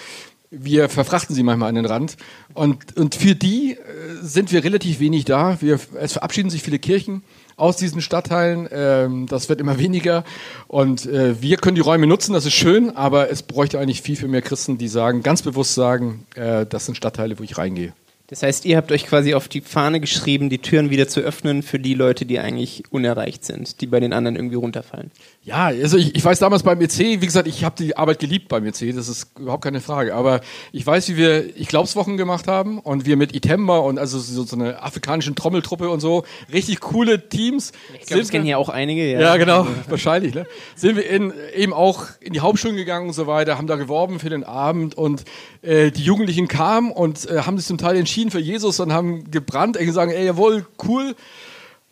wir 0.50 0.88
verfrachten 0.88 1.36
sie 1.36 1.44
manchmal 1.44 1.68
an 1.68 1.76
den 1.76 1.86
Rand. 1.86 2.16
Und, 2.54 2.96
und 2.96 3.14
für 3.14 3.36
die 3.36 3.74
äh, 3.74 3.78
sind 4.20 4.50
wir 4.50 4.64
relativ 4.64 4.98
wenig 4.98 5.26
da. 5.26 5.62
Wir, 5.62 5.78
es 5.94 6.14
verabschieden 6.14 6.50
sich 6.50 6.64
viele 6.64 6.80
Kirchen 6.80 7.22
aus 7.56 7.76
diesen 7.76 8.00
Stadtteilen. 8.00 8.68
Ähm, 8.70 9.26
das 9.26 9.48
wird 9.48 9.60
immer 9.60 9.78
weniger. 9.78 10.24
Und 10.68 11.06
äh, 11.06 11.40
wir 11.40 11.56
können 11.56 11.74
die 11.74 11.80
Räume 11.80 12.06
nutzen, 12.06 12.32
das 12.32 12.46
ist 12.46 12.54
schön, 12.54 12.96
aber 12.96 13.30
es 13.30 13.42
bräuchte 13.42 13.78
eigentlich 13.78 14.02
viel, 14.02 14.16
viel 14.16 14.28
mehr 14.28 14.42
Christen, 14.42 14.78
die 14.78 14.88
sagen, 14.88 15.22
ganz 15.22 15.42
bewusst 15.42 15.74
sagen, 15.74 16.26
äh, 16.34 16.66
das 16.66 16.86
sind 16.86 16.96
Stadtteile, 16.96 17.38
wo 17.38 17.42
ich 17.42 17.58
reingehe. 17.58 17.92
Das 18.32 18.42
heißt, 18.42 18.64
ihr 18.64 18.78
habt 18.78 18.90
euch 18.92 19.04
quasi 19.04 19.34
auf 19.34 19.46
die 19.46 19.60
Fahne 19.60 20.00
geschrieben, 20.00 20.48
die 20.48 20.56
Türen 20.56 20.88
wieder 20.88 21.06
zu 21.06 21.20
öffnen 21.20 21.62
für 21.62 21.78
die 21.78 21.92
Leute, 21.92 22.24
die 22.24 22.38
eigentlich 22.38 22.84
unerreicht 22.88 23.44
sind, 23.44 23.82
die 23.82 23.86
bei 23.86 24.00
den 24.00 24.14
anderen 24.14 24.36
irgendwie 24.36 24.54
runterfallen. 24.54 25.10
Ja, 25.44 25.66
also 25.66 25.98
ich, 25.98 26.14
ich 26.14 26.24
weiß 26.24 26.38
damals 26.38 26.62
beim 26.62 26.80
EC, 26.80 27.20
wie 27.20 27.26
gesagt, 27.26 27.46
ich 27.46 27.62
habe 27.62 27.74
die 27.76 27.94
Arbeit 27.94 28.20
geliebt 28.20 28.48
beim 28.48 28.64
EC, 28.64 28.96
das 28.96 29.08
ist 29.08 29.38
überhaupt 29.38 29.64
keine 29.64 29.82
Frage. 29.82 30.14
Aber 30.14 30.40
ich 30.72 30.86
weiß, 30.86 31.10
wie 31.10 31.18
wir 31.18 31.56
Ich 31.58 31.68
Glaubswochen 31.68 32.16
gemacht 32.16 32.48
haben 32.48 32.78
und 32.78 33.04
wir 33.04 33.18
mit 33.18 33.36
Itemba 33.36 33.78
und 33.78 33.98
also 33.98 34.18
so, 34.18 34.44
so 34.44 34.56
eine 34.56 34.82
afrikanischen 34.82 35.34
Trommeltruppe 35.34 35.90
und 35.90 36.00
so, 36.00 36.24
richtig 36.50 36.80
coole 36.80 37.28
Teams. 37.28 37.72
Ich 38.00 38.06
glaube, 38.06 38.22
Sind 38.22 38.30
kennen 38.30 38.46
hier 38.46 38.58
auch 38.58 38.70
einige. 38.70 39.12
Ja, 39.12 39.20
Ja, 39.20 39.36
genau, 39.36 39.66
wahrscheinlich. 39.88 40.32
Ne? 40.32 40.46
Sind 40.74 40.96
wir 40.96 41.06
in, 41.06 41.34
eben 41.54 41.74
auch 41.74 42.06
in 42.20 42.32
die 42.32 42.40
Hauptschulen 42.40 42.76
gegangen 42.76 43.08
und 43.08 43.14
so 43.14 43.26
weiter, 43.26 43.58
haben 43.58 43.66
da 43.66 43.76
geworben 43.76 44.20
für 44.20 44.30
den 44.30 44.42
Abend 44.42 44.96
und 44.96 45.24
äh, 45.60 45.90
die 45.90 46.02
Jugendlichen 46.02 46.48
kamen 46.48 46.92
und 46.92 47.28
äh, 47.28 47.40
haben 47.40 47.58
sich 47.58 47.66
zum 47.66 47.78
Teil 47.78 47.96
entschieden 47.96 48.21
für 48.30 48.40
Jesus 48.40 48.80
und 48.80 48.92
haben 48.92 49.30
gebrannt, 49.30 49.78
gesagt, 49.78 50.12
ey, 50.12 50.26
jawohl, 50.26 50.66
cool. 50.86 51.14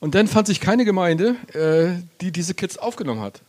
Und 0.01 0.15
dann 0.15 0.27
fand 0.27 0.47
sich 0.47 0.61
keine 0.61 0.85
Gemeinde, 0.85 1.37
äh, 1.53 2.03
die 2.21 2.33
diese 2.33 2.55
Kids 2.55 2.79
aufgenommen 2.79 3.21
hat. 3.21 3.43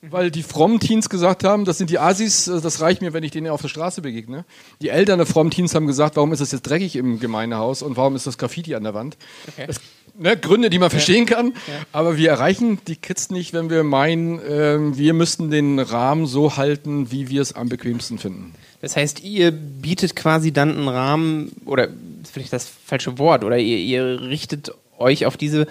Weil 0.00 0.30
die 0.30 0.44
frommen 0.44 0.78
Teens 0.78 1.08
gesagt 1.08 1.42
haben, 1.42 1.64
das 1.64 1.76
sind 1.76 1.90
die 1.90 1.98
Asis, 1.98 2.46
äh, 2.46 2.60
das 2.60 2.80
reicht 2.80 3.02
mir, 3.02 3.12
wenn 3.12 3.24
ich 3.24 3.32
denen 3.32 3.48
auf 3.48 3.60
der 3.60 3.68
Straße 3.68 4.00
begegne. 4.00 4.44
Die 4.80 4.90
Eltern 4.90 5.18
der 5.18 5.26
frommen 5.26 5.50
Teens 5.50 5.74
haben 5.74 5.86
gesagt, 5.86 6.16
warum 6.16 6.32
ist 6.32 6.40
es 6.40 6.52
jetzt 6.52 6.62
dreckig 6.62 6.96
im 6.96 7.18
Gemeindehaus 7.18 7.82
und 7.82 7.96
warum 7.96 8.14
ist 8.14 8.26
das 8.26 8.38
Graffiti 8.38 8.74
an 8.74 8.84
der 8.84 8.94
Wand? 8.94 9.16
Okay. 9.48 9.66
Es, 9.68 9.80
ne, 10.16 10.36
Gründe, 10.36 10.70
die 10.70 10.78
man 10.78 10.90
verstehen 10.90 11.26
kann, 11.26 11.52
aber 11.92 12.16
wir 12.16 12.30
erreichen 12.30 12.78
die 12.86 12.96
Kids 12.96 13.30
nicht, 13.30 13.52
wenn 13.52 13.70
wir 13.70 13.82
meinen, 13.82 14.40
ähm, 14.48 14.96
wir 14.96 15.14
müssten 15.14 15.50
den 15.50 15.78
Rahmen 15.78 16.26
so 16.26 16.56
halten, 16.56 17.10
wie 17.10 17.28
wir 17.28 17.42
es 17.42 17.52
am 17.52 17.68
bequemsten 17.68 18.18
finden. 18.18 18.54
Das 18.80 18.96
heißt, 18.96 19.24
ihr 19.24 19.50
bietet 19.50 20.14
quasi 20.14 20.52
dann 20.52 20.70
einen 20.70 20.88
Rahmen, 20.88 21.52
oder 21.64 21.88
vielleicht 22.24 22.52
das 22.52 22.68
falsche 22.68 23.18
Wort, 23.18 23.44
oder 23.44 23.58
ihr, 23.58 23.78
ihr 23.78 24.20
richtet 24.22 24.72
euch 24.98 25.26
auf 25.26 25.36
diese 25.36 25.66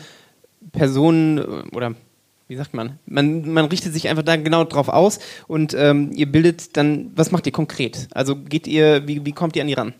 Personen, 0.71 1.39
oder 1.71 1.95
wie 2.47 2.55
sagt 2.55 2.73
man? 2.73 2.99
man? 3.05 3.51
Man 3.51 3.65
richtet 3.65 3.93
sich 3.93 4.07
einfach 4.07 4.23
da 4.23 4.35
genau 4.37 4.63
drauf 4.63 4.89
aus 4.89 5.19
und 5.47 5.73
ähm, 5.73 6.11
ihr 6.13 6.31
bildet 6.31 6.77
dann, 6.77 7.11
was 7.15 7.31
macht 7.31 7.45
ihr 7.45 7.51
konkret? 7.51 8.07
Also 8.11 8.35
geht 8.35 8.67
ihr, 8.67 9.07
wie, 9.07 9.25
wie 9.25 9.33
kommt 9.33 9.55
ihr 9.55 9.61
an 9.61 9.67
die 9.67 9.73
ran? 9.73 9.93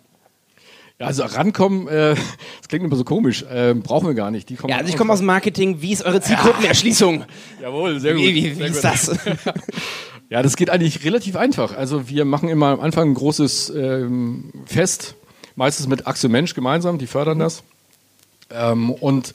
Ja, 0.99 1.05
also 1.07 1.23
rankommen, 1.23 1.87
äh, 1.87 2.15
das 2.57 2.67
klingt 2.69 2.85
immer 2.85 2.95
so 2.95 3.03
komisch, 3.03 3.43
äh, 3.43 3.75
brauchen 3.75 4.07
wir 4.07 4.15
gar 4.15 4.31
nicht. 4.31 4.49
Die 4.49 4.55
kommen 4.55 4.71
ja, 4.71 4.77
also 4.77 4.89
ich 4.89 4.97
komme 4.97 5.13
aus 5.13 5.21
Marketing. 5.21 5.81
Wie 5.81 5.91
ist 5.93 6.03
eure 6.03 6.21
Zielgruppenerschließung? 6.21 7.25
Jawohl, 7.61 7.99
sehr 7.99 8.13
gut. 8.13 8.23
Wie, 8.23 8.33
wie, 8.33 8.59
wie 8.59 8.63
ist 8.63 8.83
das? 8.83 9.11
Ja, 10.29 10.41
das 10.41 10.57
geht 10.57 10.69
eigentlich 10.69 11.05
relativ 11.05 11.37
einfach. 11.37 11.75
Also 11.75 12.09
wir 12.09 12.25
machen 12.25 12.49
immer 12.49 12.67
am 12.67 12.81
Anfang 12.81 13.11
ein 13.11 13.13
großes 13.13 13.69
ähm, 13.69 14.51
Fest, 14.65 15.15
meistens 15.57 15.87
mit 15.87 16.07
Axel 16.07 16.29
Mensch 16.29 16.53
gemeinsam, 16.53 16.97
die 16.97 17.07
fördern 17.07 17.39
das. 17.39 17.63
Ähm, 18.49 18.91
und 18.91 19.33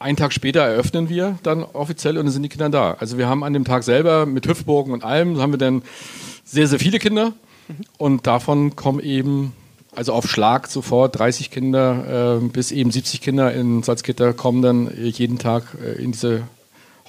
einen 0.00 0.16
Tag 0.16 0.32
später 0.32 0.62
eröffnen 0.62 1.08
wir 1.08 1.38
dann 1.44 1.62
offiziell 1.62 2.18
und 2.18 2.24
dann 2.24 2.32
sind 2.32 2.42
die 2.42 2.48
Kinder 2.48 2.70
da. 2.70 2.96
Also 2.98 3.18
wir 3.18 3.28
haben 3.28 3.44
an 3.44 3.52
dem 3.52 3.64
Tag 3.64 3.84
selber 3.84 4.26
mit 4.26 4.48
Hüpfburgen 4.48 4.92
und 4.92 5.04
allem, 5.04 5.38
haben 5.40 5.52
wir 5.52 5.58
dann 5.58 5.82
sehr, 6.42 6.66
sehr 6.66 6.80
viele 6.80 6.98
Kinder 6.98 7.34
und 7.98 8.26
davon 8.26 8.74
kommen 8.74 9.00
eben, 9.00 9.52
also 9.94 10.14
auf 10.14 10.28
Schlag 10.28 10.68
sofort 10.68 11.18
30 11.18 11.50
Kinder 11.50 12.38
äh, 12.40 12.48
bis 12.48 12.72
eben 12.72 12.90
70 12.90 13.20
Kinder 13.20 13.52
in 13.52 13.82
Salzgitter 13.82 14.32
kommen 14.32 14.62
dann 14.62 14.90
jeden 14.96 15.38
Tag 15.38 15.76
äh, 15.84 16.02
in 16.02 16.12
diese 16.12 16.42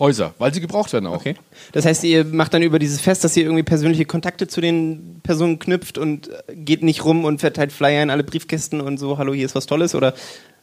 Häuser, 0.02 0.34
weil 0.40 0.52
sie 0.54 0.60
gebraucht 0.62 0.92
werden 0.94 1.06
auch. 1.06 1.16
Okay. 1.16 1.36
Das 1.74 1.86
heißt, 1.86 2.04
ihr 2.04 2.26
macht 2.26 2.54
dann 2.54 2.64
über 2.64 2.80
dieses 2.80 3.00
Fest, 3.00 3.24
dass 3.24 3.38
ihr 3.38 3.44
irgendwie 3.44 3.62
persönliche 3.64 4.04
Kontakte 4.06 4.48
zu 4.48 4.60
den 4.60 5.22
Personen 5.22 5.60
knüpft 5.60 5.98
und 6.00 6.28
äh, 6.30 6.56
geht 6.56 6.82
nicht 6.84 7.06
rum 7.06 7.24
und 7.24 7.40
verteilt 7.40 7.72
Flyer 7.72 8.02
in 8.02 8.10
alle 8.10 8.24
Briefkästen 8.24 8.82
und 8.82 8.98
so, 8.98 9.20
hallo, 9.20 9.34
hier 9.34 9.46
ist 9.46 9.54
was 9.56 9.68
Tolles 9.68 9.94
oder 9.94 10.14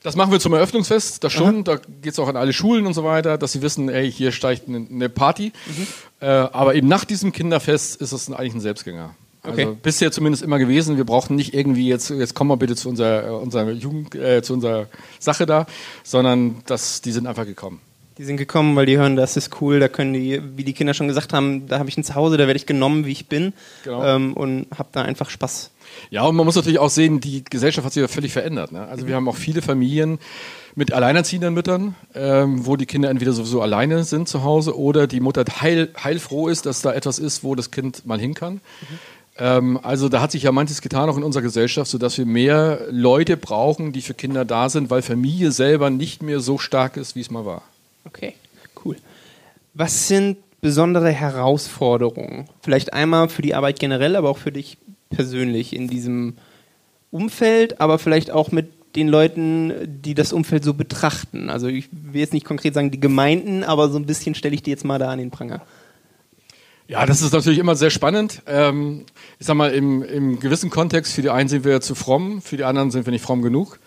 Das 0.02 0.16
machen 0.16 0.32
wir 0.32 0.40
zum 0.40 0.54
Eröffnungsfest, 0.54 1.22
das 1.22 1.32
schon. 1.32 1.62
Da 1.62 1.76
geht 2.02 2.12
es 2.12 2.18
auch 2.18 2.26
an 2.28 2.36
alle 2.36 2.52
Schulen 2.52 2.84
und 2.84 2.94
so 2.94 3.04
weiter, 3.04 3.38
dass 3.38 3.52
sie 3.52 3.62
wissen, 3.62 3.88
ey, 3.88 4.10
hier 4.10 4.32
steigt 4.32 4.68
eine 4.68 5.08
Party. 5.08 5.52
Äh, 6.20 6.26
aber 6.26 6.74
eben 6.74 6.88
nach 6.88 7.04
diesem 7.04 7.30
Kinderfest 7.30 8.00
ist 8.00 8.10
es 8.12 8.30
eigentlich 8.32 8.54
ein 8.54 8.60
Selbstgänger. 8.60 9.14
Also 9.42 9.62
Okay. 9.62 9.76
bisher 9.80 10.10
zumindest 10.10 10.42
immer 10.42 10.58
gewesen. 10.58 10.96
Wir 10.96 11.04
brauchten 11.04 11.36
nicht 11.36 11.54
irgendwie 11.54 11.88
jetzt, 11.88 12.10
jetzt 12.10 12.34
kommen 12.34 12.50
wir 12.50 12.56
bitte 12.56 12.74
zu 12.74 12.88
unserer, 12.88 13.28
äh, 13.28 13.30
unserer 13.30 13.70
Jugend, 13.70 14.16
äh, 14.16 14.42
zu 14.42 14.54
unserer 14.54 14.88
Sache 15.20 15.46
da, 15.46 15.66
sondern 16.02 16.56
das, 16.66 17.02
die 17.02 17.12
sind 17.12 17.28
einfach 17.28 17.46
gekommen. 17.46 17.80
Die 18.18 18.24
sind 18.24 18.36
gekommen, 18.36 18.74
weil 18.76 18.86
die 18.86 18.98
hören, 18.98 19.16
das 19.16 19.36
ist 19.36 19.60
cool, 19.60 19.78
da 19.80 19.88
können 19.88 20.12
die, 20.12 20.42
wie 20.56 20.64
die 20.64 20.72
Kinder 20.72 20.92
schon 20.92 21.08
gesagt 21.08 21.32
haben, 21.32 21.68
da 21.68 21.78
habe 21.78 21.88
ich 21.88 21.96
ein 21.96 22.04
Zuhause, 22.04 22.36
da 22.36 22.46
werde 22.46 22.56
ich 22.58 22.66
genommen, 22.66 23.06
wie 23.06 23.12
ich 23.12 23.26
bin 23.28 23.52
Genau. 23.84 24.04
ähm, 24.04 24.32
und 24.34 24.66
habe 24.76 24.88
da 24.92 25.02
einfach 25.02 25.30
Spaß. 25.30 25.70
Ja, 26.10 26.24
und 26.24 26.36
man 26.36 26.44
muss 26.44 26.56
natürlich 26.56 26.78
auch 26.78 26.90
sehen, 26.90 27.20
die 27.20 27.44
Gesellschaft 27.44 27.84
hat 27.86 27.92
sich 27.92 28.00
ja 28.00 28.08
völlig 28.08 28.32
verändert. 28.32 28.72
Ne? 28.72 28.86
Also 28.88 29.06
wir 29.06 29.14
haben 29.14 29.28
auch 29.28 29.36
viele 29.36 29.62
Familien 29.62 30.18
mit 30.74 30.92
alleinerziehenden 30.92 31.54
Müttern, 31.54 31.94
ähm, 32.14 32.66
wo 32.66 32.76
die 32.76 32.86
Kinder 32.86 33.08
entweder 33.10 33.32
sowieso 33.32 33.62
alleine 33.62 34.04
sind 34.04 34.28
zu 34.28 34.44
Hause 34.44 34.76
oder 34.78 35.06
die 35.06 35.20
Mutter 35.20 35.44
heil, 35.60 35.88
heilfroh 36.02 36.48
ist, 36.48 36.66
dass 36.66 36.82
da 36.82 36.92
etwas 36.92 37.18
ist, 37.18 37.42
wo 37.42 37.54
das 37.54 37.70
Kind 37.70 38.04
mal 38.06 38.20
hin 38.20 38.34
kann. 38.34 38.60
Ähm, 39.38 39.78
also 39.82 40.08
da 40.08 40.20
hat 40.20 40.32
sich 40.32 40.42
ja 40.42 40.52
manches 40.52 40.82
getan, 40.82 41.08
auch 41.08 41.16
in 41.16 41.22
unserer 41.22 41.42
Gesellschaft, 41.42 41.90
sodass 41.90 42.18
wir 42.18 42.26
mehr 42.26 42.80
Leute 42.90 43.36
brauchen, 43.36 43.92
die 43.92 44.02
für 44.02 44.14
Kinder 44.14 44.44
da 44.44 44.68
sind, 44.68 44.90
weil 44.90 45.02
Familie 45.02 45.52
selber 45.52 45.90
nicht 45.90 46.22
mehr 46.22 46.40
so 46.40 46.58
stark 46.58 46.96
ist, 46.96 47.16
wie 47.16 47.20
es 47.20 47.30
mal 47.30 47.46
war. 47.46 47.62
Okay, 48.08 48.34
cool. 48.84 48.96
Was 49.74 50.08
sind 50.08 50.38
besondere 50.60 51.12
Herausforderungen? 51.12 52.48
Vielleicht 52.62 52.92
einmal 52.92 53.28
für 53.28 53.42
die 53.42 53.54
Arbeit 53.54 53.78
generell, 53.78 54.16
aber 54.16 54.30
auch 54.30 54.38
für 54.38 54.50
dich 54.50 54.78
persönlich 55.10 55.74
in 55.76 55.88
diesem 55.88 56.36
Umfeld, 57.10 57.80
aber 57.80 57.98
vielleicht 57.98 58.30
auch 58.30 58.50
mit 58.50 58.68
den 58.96 59.08
Leuten, 59.08 59.72
die 60.02 60.14
das 60.14 60.32
Umfeld 60.32 60.64
so 60.64 60.74
betrachten. 60.74 61.50
Also 61.50 61.68
ich 61.68 61.88
will 61.92 62.20
jetzt 62.20 62.32
nicht 62.32 62.46
konkret 62.46 62.74
sagen 62.74 62.90
die 62.90 63.00
Gemeinden, 63.00 63.62
aber 63.62 63.90
so 63.90 63.98
ein 63.98 64.06
bisschen 64.06 64.34
stelle 64.34 64.54
ich 64.54 64.62
die 64.62 64.70
jetzt 64.70 64.84
mal 64.84 64.98
da 64.98 65.10
an 65.10 65.18
den 65.18 65.30
Pranger. 65.30 65.62
Ja, 66.88 67.04
das 67.04 67.20
ist 67.20 67.34
natürlich 67.34 67.58
immer 67.58 67.76
sehr 67.76 67.90
spannend. 67.90 68.42
Ähm, 68.46 69.04
ich 69.38 69.46
sag 69.46 69.56
mal, 69.56 69.72
im, 69.72 70.02
im 70.02 70.40
gewissen 70.40 70.70
Kontext, 70.70 71.12
für 71.12 71.20
die 71.20 71.28
einen 71.28 71.50
sind 71.50 71.64
wir 71.64 71.82
zu 71.82 71.94
fromm, 71.94 72.40
für 72.40 72.56
die 72.56 72.64
anderen 72.64 72.90
sind 72.90 73.06
wir 73.06 73.10
nicht 73.10 73.22
fromm 73.22 73.42
genug. 73.42 73.78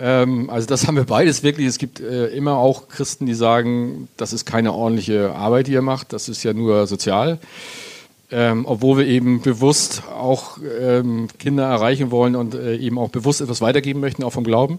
Ähm, 0.00 0.48
also 0.48 0.66
das 0.66 0.86
haben 0.86 0.96
wir 0.96 1.04
beides 1.04 1.42
wirklich. 1.42 1.66
Es 1.66 1.78
gibt 1.78 2.00
äh, 2.00 2.28
immer 2.28 2.56
auch 2.56 2.88
Christen, 2.88 3.26
die 3.26 3.34
sagen, 3.34 4.08
das 4.16 4.32
ist 4.32 4.46
keine 4.46 4.72
ordentliche 4.72 5.34
Arbeit, 5.34 5.66
die 5.66 5.72
ihr 5.72 5.82
macht, 5.82 6.12
das 6.12 6.28
ist 6.28 6.42
ja 6.42 6.52
nur 6.52 6.86
sozial. 6.86 7.38
Ähm, 8.32 8.64
obwohl 8.64 8.98
wir 8.98 9.06
eben 9.06 9.42
bewusst 9.42 10.04
auch 10.08 10.58
ähm, 10.80 11.26
Kinder 11.40 11.64
erreichen 11.64 12.12
wollen 12.12 12.36
und 12.36 12.54
äh, 12.54 12.76
eben 12.76 12.96
auch 12.96 13.08
bewusst 13.08 13.40
etwas 13.40 13.60
weitergeben 13.60 13.98
möchten, 13.98 14.22
auch 14.22 14.32
vom 14.32 14.44
Glauben. 14.44 14.78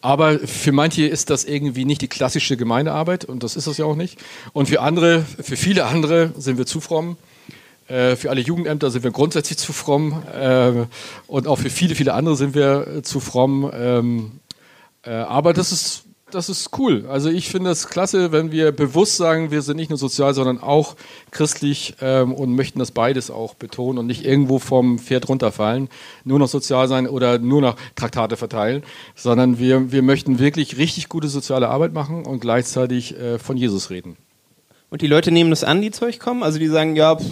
Aber 0.00 0.38
für 0.38 0.72
manche 0.72 1.06
ist 1.06 1.28
das 1.28 1.44
irgendwie 1.44 1.84
nicht 1.84 2.00
die 2.00 2.08
klassische 2.08 2.56
Gemeindearbeit 2.56 3.24
und 3.26 3.42
das 3.42 3.54
ist 3.54 3.66
es 3.66 3.76
ja 3.76 3.84
auch 3.84 3.96
nicht. 3.96 4.18
Und 4.54 4.68
für 4.68 4.80
andere, 4.80 5.24
für 5.40 5.56
viele 5.56 5.84
andere 5.84 6.32
sind 6.38 6.56
wir 6.56 6.64
zu 6.64 6.80
fromm. 6.80 7.18
Äh, 7.88 8.16
für 8.16 8.30
alle 8.30 8.40
Jugendämter 8.40 8.90
sind 8.90 9.04
wir 9.04 9.10
grundsätzlich 9.10 9.58
zu 9.58 9.74
fromm. 9.74 10.22
Äh, 10.34 10.86
und 11.26 11.46
auch 11.46 11.56
für 11.56 11.70
viele, 11.70 11.94
viele 11.94 12.14
andere 12.14 12.36
sind 12.36 12.54
wir 12.54 12.86
äh, 12.86 13.02
zu 13.02 13.20
fromm. 13.20 13.70
Äh, 15.06 15.10
aber 15.10 15.52
das 15.52 15.72
ist, 15.72 16.04
das 16.30 16.48
ist 16.48 16.76
cool. 16.78 17.06
Also 17.08 17.30
ich 17.30 17.48
finde 17.48 17.70
es 17.70 17.88
klasse, 17.88 18.32
wenn 18.32 18.50
wir 18.50 18.72
bewusst 18.72 19.16
sagen, 19.16 19.50
wir 19.52 19.62
sind 19.62 19.76
nicht 19.76 19.90
nur 19.90 19.98
sozial, 19.98 20.34
sondern 20.34 20.60
auch 20.60 20.96
christlich 21.30 21.94
ähm, 22.00 22.32
und 22.32 22.54
möchten 22.54 22.80
das 22.80 22.90
beides 22.90 23.30
auch 23.30 23.54
betonen 23.54 23.98
und 23.98 24.06
nicht 24.06 24.24
irgendwo 24.24 24.58
vom 24.58 24.98
Pferd 24.98 25.28
runterfallen, 25.28 25.88
nur 26.24 26.40
noch 26.40 26.48
sozial 26.48 26.88
sein 26.88 27.06
oder 27.06 27.38
nur 27.38 27.60
noch 27.60 27.76
Traktate 27.94 28.36
verteilen, 28.36 28.82
sondern 29.14 29.58
wir, 29.58 29.92
wir 29.92 30.02
möchten 30.02 30.40
wirklich 30.40 30.78
richtig 30.78 31.08
gute 31.08 31.28
soziale 31.28 31.68
Arbeit 31.68 31.92
machen 31.92 32.26
und 32.26 32.40
gleichzeitig 32.40 33.16
äh, 33.16 33.38
von 33.38 33.56
Jesus 33.56 33.90
reden. 33.90 34.16
Und 34.88 35.02
die 35.02 35.08
Leute 35.08 35.30
nehmen 35.30 35.50
das 35.50 35.64
an, 35.64 35.80
die 35.80 35.90
zu 35.90 36.04
euch 36.04 36.20
kommen? 36.20 36.42
Also 36.42 36.58
die 36.58 36.68
sagen, 36.68 36.96
ja, 36.96 37.16
pff, 37.16 37.26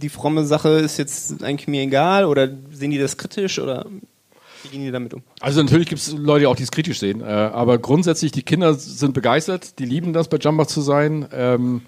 die 0.00 0.08
fromme 0.08 0.44
Sache 0.44 0.70
ist 0.70 0.98
jetzt 0.98 1.42
eigentlich 1.42 1.68
mir 1.68 1.82
egal 1.82 2.24
oder 2.24 2.48
sehen 2.72 2.90
die 2.90 2.98
das 2.98 3.16
kritisch 3.16 3.58
oder 3.58 3.86
gehen 4.70 4.82
die 4.82 4.90
damit 4.90 5.14
um? 5.14 5.22
Also 5.40 5.62
natürlich 5.62 5.88
gibt 5.88 6.00
es 6.00 6.12
Leute 6.12 6.48
auch, 6.48 6.56
die 6.56 6.62
es 6.62 6.70
kritisch 6.70 6.98
sehen, 6.98 7.20
äh, 7.20 7.24
aber 7.24 7.78
grundsätzlich 7.78 8.32
die 8.32 8.42
Kinder 8.42 8.74
sind 8.74 9.14
begeistert, 9.14 9.78
die 9.78 9.84
lieben 9.84 10.12
das, 10.12 10.28
bei 10.28 10.36
Jumbach 10.38 10.66
zu 10.66 10.80
sein. 10.80 11.26
Ähm, 11.32 11.82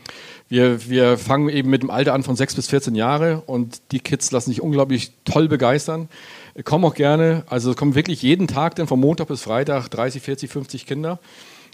wir, 0.49 0.89
wir 0.89 1.19
fangen 1.19 1.51
eben 1.51 1.69
mit 1.69 1.83
dem 1.83 1.91
Alter 1.91 2.15
an 2.15 2.23
von 2.23 2.35
6 2.35 2.55
bis 2.55 2.69
14 2.69 2.95
Jahre 2.95 3.43
und 3.47 3.83
die 3.93 4.01
Kids 4.01 4.31
lassen 4.31 4.51
sich 4.51 4.63
unglaublich 4.63 5.13
toll 5.25 5.49
begeistern. 5.49 6.09
Kommen 6.65 6.85
auch 6.85 6.95
gerne, 6.95 7.45
also 7.49 7.75
kommen 7.75 7.95
wirklich 7.95 8.23
jeden 8.23 8.49
Tag 8.49 8.75
dann 8.77 8.87
von 8.87 8.99
Montag 8.99 9.29
bis 9.29 9.43
Freitag 9.43 9.89
30, 9.89 10.23
40, 10.23 10.51
50 10.51 10.87
Kinder. 10.87 11.21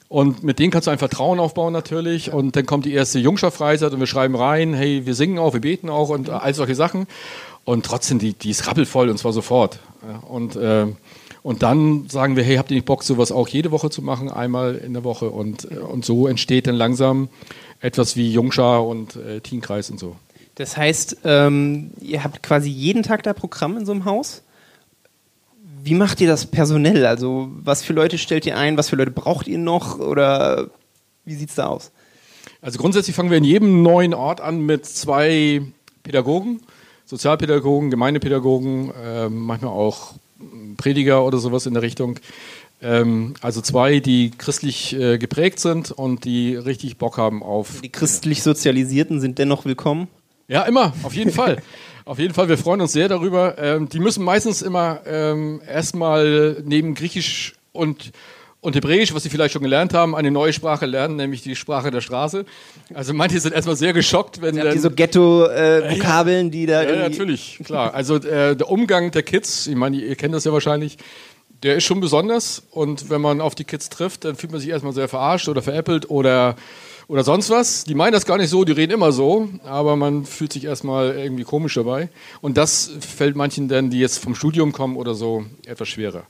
Und 0.09 0.45
mit 0.45 0.59
denen 0.59 0.71
kannst 0.71 0.87
du 0.87 0.91
ein 0.91 0.99
Vertrauen 0.99 1.41
aufbauen 1.41 1.73
natürlich. 1.73 2.33
Und 2.33 2.57
dann 2.57 2.67
kommt 2.67 2.85
die 2.85 2.93
erste 2.93 3.19
Jungscher-Freizeit 3.19 3.93
und 3.93 4.01
wir 4.01 4.07
schreiben 4.07 4.37
rein, 4.37 4.75
hey, 4.75 5.07
wir 5.07 5.15
singen 5.15 5.39
auch, 5.39 5.55
wir 5.55 5.61
beten 5.61 5.89
auch 5.89 6.11
und 6.11 6.29
all 6.31 6.55
solche 6.55 6.75
Sachen. 6.75 7.07
Und 7.65 7.87
trotzdem, 7.87 8.19
die, 8.19 8.35
die 8.35 8.51
ist 8.51 8.67
rappelvoll 8.67 9.09
und 9.09 9.19
zwar 9.19 9.33
sofort. 9.33 9.79
Und, 10.29 10.57
äh, 10.57 10.87
und 11.43 11.63
dann 11.63 12.09
sagen 12.09 12.37
wir, 12.37 12.45
hey, 12.45 12.57
habt 12.57 12.71
ihr 12.71 12.77
nicht 12.77 12.87
Bock, 12.87 13.03
sowas 13.03 13.33
auch 13.33 13.49
jede 13.49 13.71
Woche 13.71 13.91
zu 13.91 14.03
machen, 14.03 14.31
einmal 14.31 14.75
in 14.77 14.93
der 14.93 15.05
Woche? 15.05 15.31
Und, 15.31 15.71
äh, 15.71 15.77
und 15.77 16.05
so 16.05 16.27
entsteht 16.27 16.67
dann 16.67 16.75
langsam 16.75 17.29
etwas 17.81 18.17
wie 18.17 18.31
Jungschar 18.33 18.87
und 18.87 19.17
äh, 19.17 19.41
Teenkreis 19.41 19.91
und 19.91 19.99
so. 19.99 20.17
Das 20.55 20.77
heißt, 20.77 21.19
ähm, 21.25 21.91
ihr 22.01 22.23
habt 22.23 22.43
quasi 22.43 22.69
jeden 22.69 23.03
Tag 23.03 23.23
da 23.25 23.33
Programm 23.33 23.77
in 23.77 23.87
so 23.87 23.93
einem 23.93 24.05
Haus. 24.05 24.43
Wie 25.83 25.95
macht 25.95 26.21
ihr 26.21 26.29
das 26.29 26.47
personell? 26.47 27.05
Also 27.07 27.51
was 27.63 27.83
für 27.83 27.93
Leute 27.93 28.19
stellt 28.19 28.47
ihr 28.47 28.57
ein? 28.57 28.77
Was 28.77 28.89
für 28.89 28.97
Leute 28.97 29.11
braucht 29.11 29.49
ihr 29.49 29.59
noch? 29.59 29.99
Oder 29.99 30.71
wie 31.25 31.35
sieht's 31.35 31.57
da 31.57 31.67
aus? 31.67 31.91
Also 32.63 32.79
grundsätzlich 32.79 33.15
fangen 33.15 33.31
wir 33.31 33.39
in 33.39 33.45
jedem 33.45 33.83
neuen 33.83 34.15
Ort 34.15 34.41
an 34.41 34.61
mit 34.61 34.87
zwei 34.87 35.63
Pädagogen, 36.03 36.61
Sozialpädagogen, 37.07 37.91
Gemeindepädagogen, 37.91 38.93
ähm, 39.05 39.39
manchmal 39.41 39.73
auch 39.73 40.15
Prediger 40.77 41.25
oder 41.25 41.39
sowas 41.39 41.67
in 41.67 41.75
der 41.75 41.83
Richtung. 41.83 42.19
Ähm, 42.83 43.35
also 43.41 43.61
zwei, 43.61 44.01
die 44.01 44.31
christlich 44.37 44.95
äh, 44.95 45.19
geprägt 45.19 45.61
sind 45.61 45.91
und 45.91 46.25
die 46.25 46.57
richtig 46.57 46.99
Bock 46.99 47.19
haben 47.19 47.43
auf. 47.43 47.81
Die 47.83 47.89
christlich 47.91 48.43
Sozialisierten 48.43 49.21
sind 49.21 49.39
dennoch 49.39 49.65
willkommen. 49.65 50.09
Ja, 50.49 50.63
immer, 50.63 50.93
auf 51.03 51.15
jeden 51.15 51.31
Fall. 51.31 51.63
Auf 52.07 52.19
jeden 52.19 52.35
Fall, 52.35 52.51
wir 52.51 52.59
freuen 52.59 52.83
uns 52.83 52.93
sehr 52.93 53.09
darüber. 53.09 53.57
Ähm, 53.57 53.89
die 53.89 53.99
müssen 53.99 54.23
meistens 54.23 54.61
immer 54.61 55.01
ähm, 55.07 55.63
erstmal 55.67 56.63
neben 56.63 56.95
Griechisch 56.95 57.55
und, 57.73 58.13
und 58.65 58.75
Hebräisch, 58.75 59.13
was 59.13 59.23
sie 59.23 59.29
vielleicht 59.29 59.53
schon 59.53 59.63
gelernt 59.63 59.93
haben, 59.93 60.17
eine 60.17 60.31
neue 60.31 60.55
Sprache 60.55 60.87
lernen, 60.87 61.17
nämlich 61.17 61.43
die 61.43 61.55
Sprache 61.55 61.91
der 61.91 62.01
Straße. 62.01 62.47
Also 62.95 63.13
manche 63.13 63.39
sind 63.39 63.53
erstmal 63.53 63.77
sehr 63.77 63.93
geschockt, 63.93 64.41
wenn 64.41 64.57
dann, 64.57 64.79
so 64.79 64.91
Ghetto-Vokabeln, 64.91 66.51
die 66.51 66.65
da 66.65 66.83
ja, 66.83 66.97
natürlich, 66.97 67.61
klar. 67.63 67.93
Also 67.93 68.17
äh, 68.17 68.57
der 68.57 68.71
Umgang 68.71 69.11
der 69.11 69.23
Kids, 69.23 69.67
ich 69.67 69.77
meine, 69.77 69.99
ihr 69.99 70.17
kennt 70.17 70.33
das 70.33 70.45
ja 70.45 70.53
wahrscheinlich, 70.55 70.97
der 71.63 71.77
ist 71.77 71.85
schon 71.85 72.01
besonders. 72.01 72.63
Und 72.71 73.11
wenn 73.11 73.21
man 73.21 73.43
auf 73.43 73.55
die 73.55 73.65
Kids 73.65 73.91
trifft, 73.91 74.25
dann 74.25 74.35
fühlt 74.35 74.51
man 74.51 74.63
sich 74.63 74.71
erstmal 74.71 74.95
sehr 74.95 75.09
verarscht 75.09 75.47
oder 75.49 75.61
veräppelt 75.61 76.09
oder, 76.09 76.57
oder 77.07 77.23
sonst 77.23 77.51
was. 77.51 77.85
Die 77.85 77.95
meinen 77.95 78.15
das 78.15 78.25
gar 78.25 78.39
nicht 78.39 78.49
so, 78.49 78.65
die 78.65 78.73
reden 78.73 78.93
immer 78.93 79.13
so, 79.13 79.47
aber 79.67 79.95
man 79.97 80.25
fühlt 80.25 80.55
sich 80.55 80.65
erstmal 80.65 81.19
irgendwie 81.19 81.45
komisch 81.45 81.75
dabei. 81.75 82.09
Und 82.41 82.57
das 82.57 82.93
fällt 82.99 83.37
manchen 83.37 83.69
dann, 83.69 83.91
die 83.91 83.99
jetzt 83.99 84.21
vom 84.21 84.35
Studium 84.35 84.73
kommen 84.73 84.97
oder 84.97 85.15
so, 85.15 85.45
etwas 85.67 85.89
schwerer. 85.89 86.25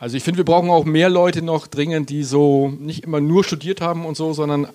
Also 0.00 0.16
ich 0.16 0.24
finde, 0.24 0.38
wir 0.38 0.44
brauchen 0.46 0.70
auch 0.70 0.86
mehr 0.86 1.10
Leute 1.10 1.42
noch 1.42 1.66
dringend, 1.66 2.08
die 2.08 2.24
so 2.24 2.72
nicht 2.80 3.04
immer 3.04 3.20
nur 3.20 3.44
studiert 3.44 3.82
haben 3.82 4.06
und 4.06 4.16
so, 4.16 4.32
sondern 4.32 4.68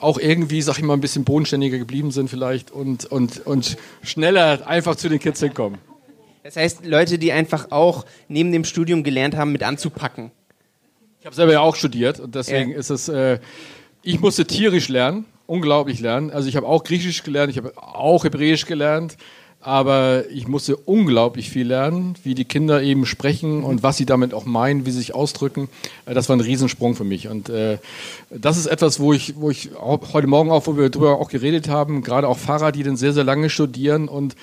auch 0.00 0.18
irgendwie, 0.18 0.62
sag 0.62 0.78
ich 0.78 0.84
mal, 0.84 0.94
ein 0.94 1.02
bisschen 1.02 1.24
bodenständiger 1.24 1.76
geblieben 1.76 2.10
sind 2.10 2.30
vielleicht 2.30 2.70
und, 2.70 3.04
und, 3.04 3.46
und 3.46 3.76
schneller 4.02 4.66
einfach 4.66 4.96
zu 4.96 5.10
den 5.10 5.18
Kids 5.18 5.40
hinkommen. 5.40 5.78
Das 6.44 6.56
heißt, 6.56 6.86
Leute, 6.86 7.18
die 7.18 7.30
einfach 7.30 7.70
auch 7.70 8.06
neben 8.26 8.52
dem 8.52 8.64
Studium 8.64 9.04
gelernt 9.04 9.36
haben, 9.36 9.52
mit 9.52 9.62
anzupacken. 9.62 10.32
Ich 11.20 11.26
habe 11.26 11.36
selber 11.36 11.52
ja 11.52 11.60
auch 11.60 11.76
studiert 11.76 12.18
und 12.18 12.34
deswegen 12.34 12.70
ja. 12.70 12.78
ist 12.78 12.88
es, 12.88 13.10
äh, 13.10 13.38
ich 14.02 14.18
musste 14.18 14.46
tierisch 14.46 14.88
lernen, 14.88 15.26
unglaublich 15.46 16.00
lernen. 16.00 16.30
Also 16.30 16.48
ich 16.48 16.56
habe 16.56 16.66
auch 16.66 16.84
Griechisch 16.84 17.22
gelernt, 17.22 17.50
ich 17.50 17.58
habe 17.58 17.74
auch 17.76 18.24
Hebräisch 18.24 18.64
gelernt, 18.64 19.18
aber 19.62 20.24
ich 20.28 20.48
musste 20.48 20.76
unglaublich 20.76 21.48
viel 21.48 21.68
lernen, 21.68 22.16
wie 22.24 22.34
die 22.34 22.44
Kinder 22.44 22.82
eben 22.82 23.06
sprechen 23.06 23.62
und 23.62 23.84
was 23.84 23.96
sie 23.96 24.06
damit 24.06 24.34
auch 24.34 24.44
meinen, 24.44 24.84
wie 24.86 24.90
sie 24.90 24.98
sich 24.98 25.14
ausdrücken. 25.14 25.68
Äh, 26.04 26.14
das 26.14 26.28
war 26.28 26.36
ein 26.36 26.40
Riesensprung 26.40 26.96
für 26.96 27.04
mich. 27.04 27.28
Und 27.28 27.48
äh, 27.48 27.78
das 28.28 28.56
ist 28.56 28.66
etwas, 28.66 28.98
wo 28.98 29.12
ich, 29.12 29.34
wo 29.36 29.50
ich 29.50 29.70
heute 29.78 30.26
Morgen 30.26 30.50
auch, 30.50 30.66
wo 30.66 30.76
wir 30.76 30.90
darüber 30.90 31.18
auch 31.18 31.28
geredet 31.28 31.68
haben, 31.68 32.02
gerade 32.02 32.26
auch 32.26 32.38
Fahrer, 32.38 32.72
die 32.72 32.82
dann 32.82 32.96
sehr, 32.96 33.12
sehr 33.12 33.22
lange 33.22 33.50
studieren 33.50 34.08
und 34.08 34.34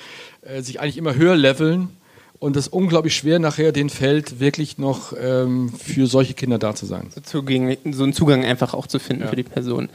äh, 0.42 0.62
sich 0.62 0.80
eigentlich 0.80 0.98
immer 0.98 1.16
höher 1.16 1.36
leveln. 1.36 1.90
Und 2.40 2.56
es 2.56 2.68
ist 2.68 2.74
unglaublich 2.74 3.18
schwer, 3.18 3.40
nachher 3.40 3.74
den 3.74 3.90
Feld 3.90 4.40
wirklich 4.40 4.78
noch 4.78 5.12
ähm, 5.22 5.70
für 5.70 6.08
solche 6.08 6.34
Kinder 6.34 6.58
da 6.58 6.74
zu 6.74 6.86
sein. 6.86 7.08
So, 7.14 7.20
Zugang, 7.20 7.76
so 7.92 8.04
einen 8.04 8.14
Zugang 8.14 8.46
einfach 8.46 8.74
auch 8.74 8.88
zu 8.88 9.00
finden 9.00 9.24
ja. 9.24 9.30
für 9.30 9.36
die 9.36 9.44
Person. 9.44 9.90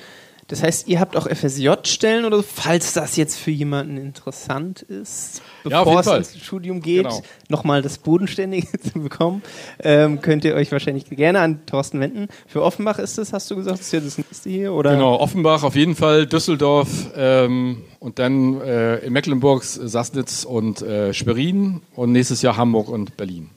Das 0.48 0.62
heißt, 0.62 0.88
ihr 0.88 1.00
habt 1.00 1.16
auch 1.16 1.26
FSJ-Stellen 1.26 2.26
oder 2.26 2.38
so, 2.38 2.42
falls 2.42 2.92
das 2.92 3.16
jetzt 3.16 3.38
für 3.38 3.50
jemanden 3.50 3.96
interessant 3.96 4.82
ist, 4.82 5.40
bevor 5.62 6.02
ja, 6.02 6.18
es 6.18 6.34
ins 6.34 6.44
Studium 6.44 6.82
geht, 6.82 7.04
genau. 7.04 7.22
nochmal 7.48 7.80
das 7.80 7.96
Bodenständige 7.96 8.68
zu 8.80 9.00
bekommen, 9.00 9.42
ähm, 9.82 10.20
könnt 10.20 10.44
ihr 10.44 10.54
euch 10.54 10.70
wahrscheinlich 10.70 11.06
gerne 11.08 11.40
an 11.40 11.64
Thorsten 11.64 11.98
wenden. 12.00 12.28
Für 12.46 12.62
Offenbach 12.62 12.98
ist 12.98 13.16
es, 13.18 13.32
hast 13.32 13.50
du 13.50 13.56
gesagt, 13.56 13.80
ist 13.80 13.92
ja 13.92 14.00
das 14.00 14.18
nächste 14.18 14.50
hier? 14.50 14.72
Oder? 14.74 14.92
Genau, 14.92 15.18
Offenbach 15.18 15.62
auf 15.62 15.76
jeden 15.76 15.96
Fall, 15.96 16.26
Düsseldorf 16.26 16.88
ähm, 17.16 17.82
und 17.98 18.18
dann 18.18 18.60
äh, 18.60 18.98
in 18.98 19.14
Mecklenburg, 19.14 19.64
Sassnitz 19.64 20.44
und 20.44 20.82
äh, 20.82 21.14
Schwerin 21.14 21.80
und 21.94 22.12
nächstes 22.12 22.42
Jahr 22.42 22.58
Hamburg 22.58 22.88
und 22.90 23.16
Berlin. 23.16 23.48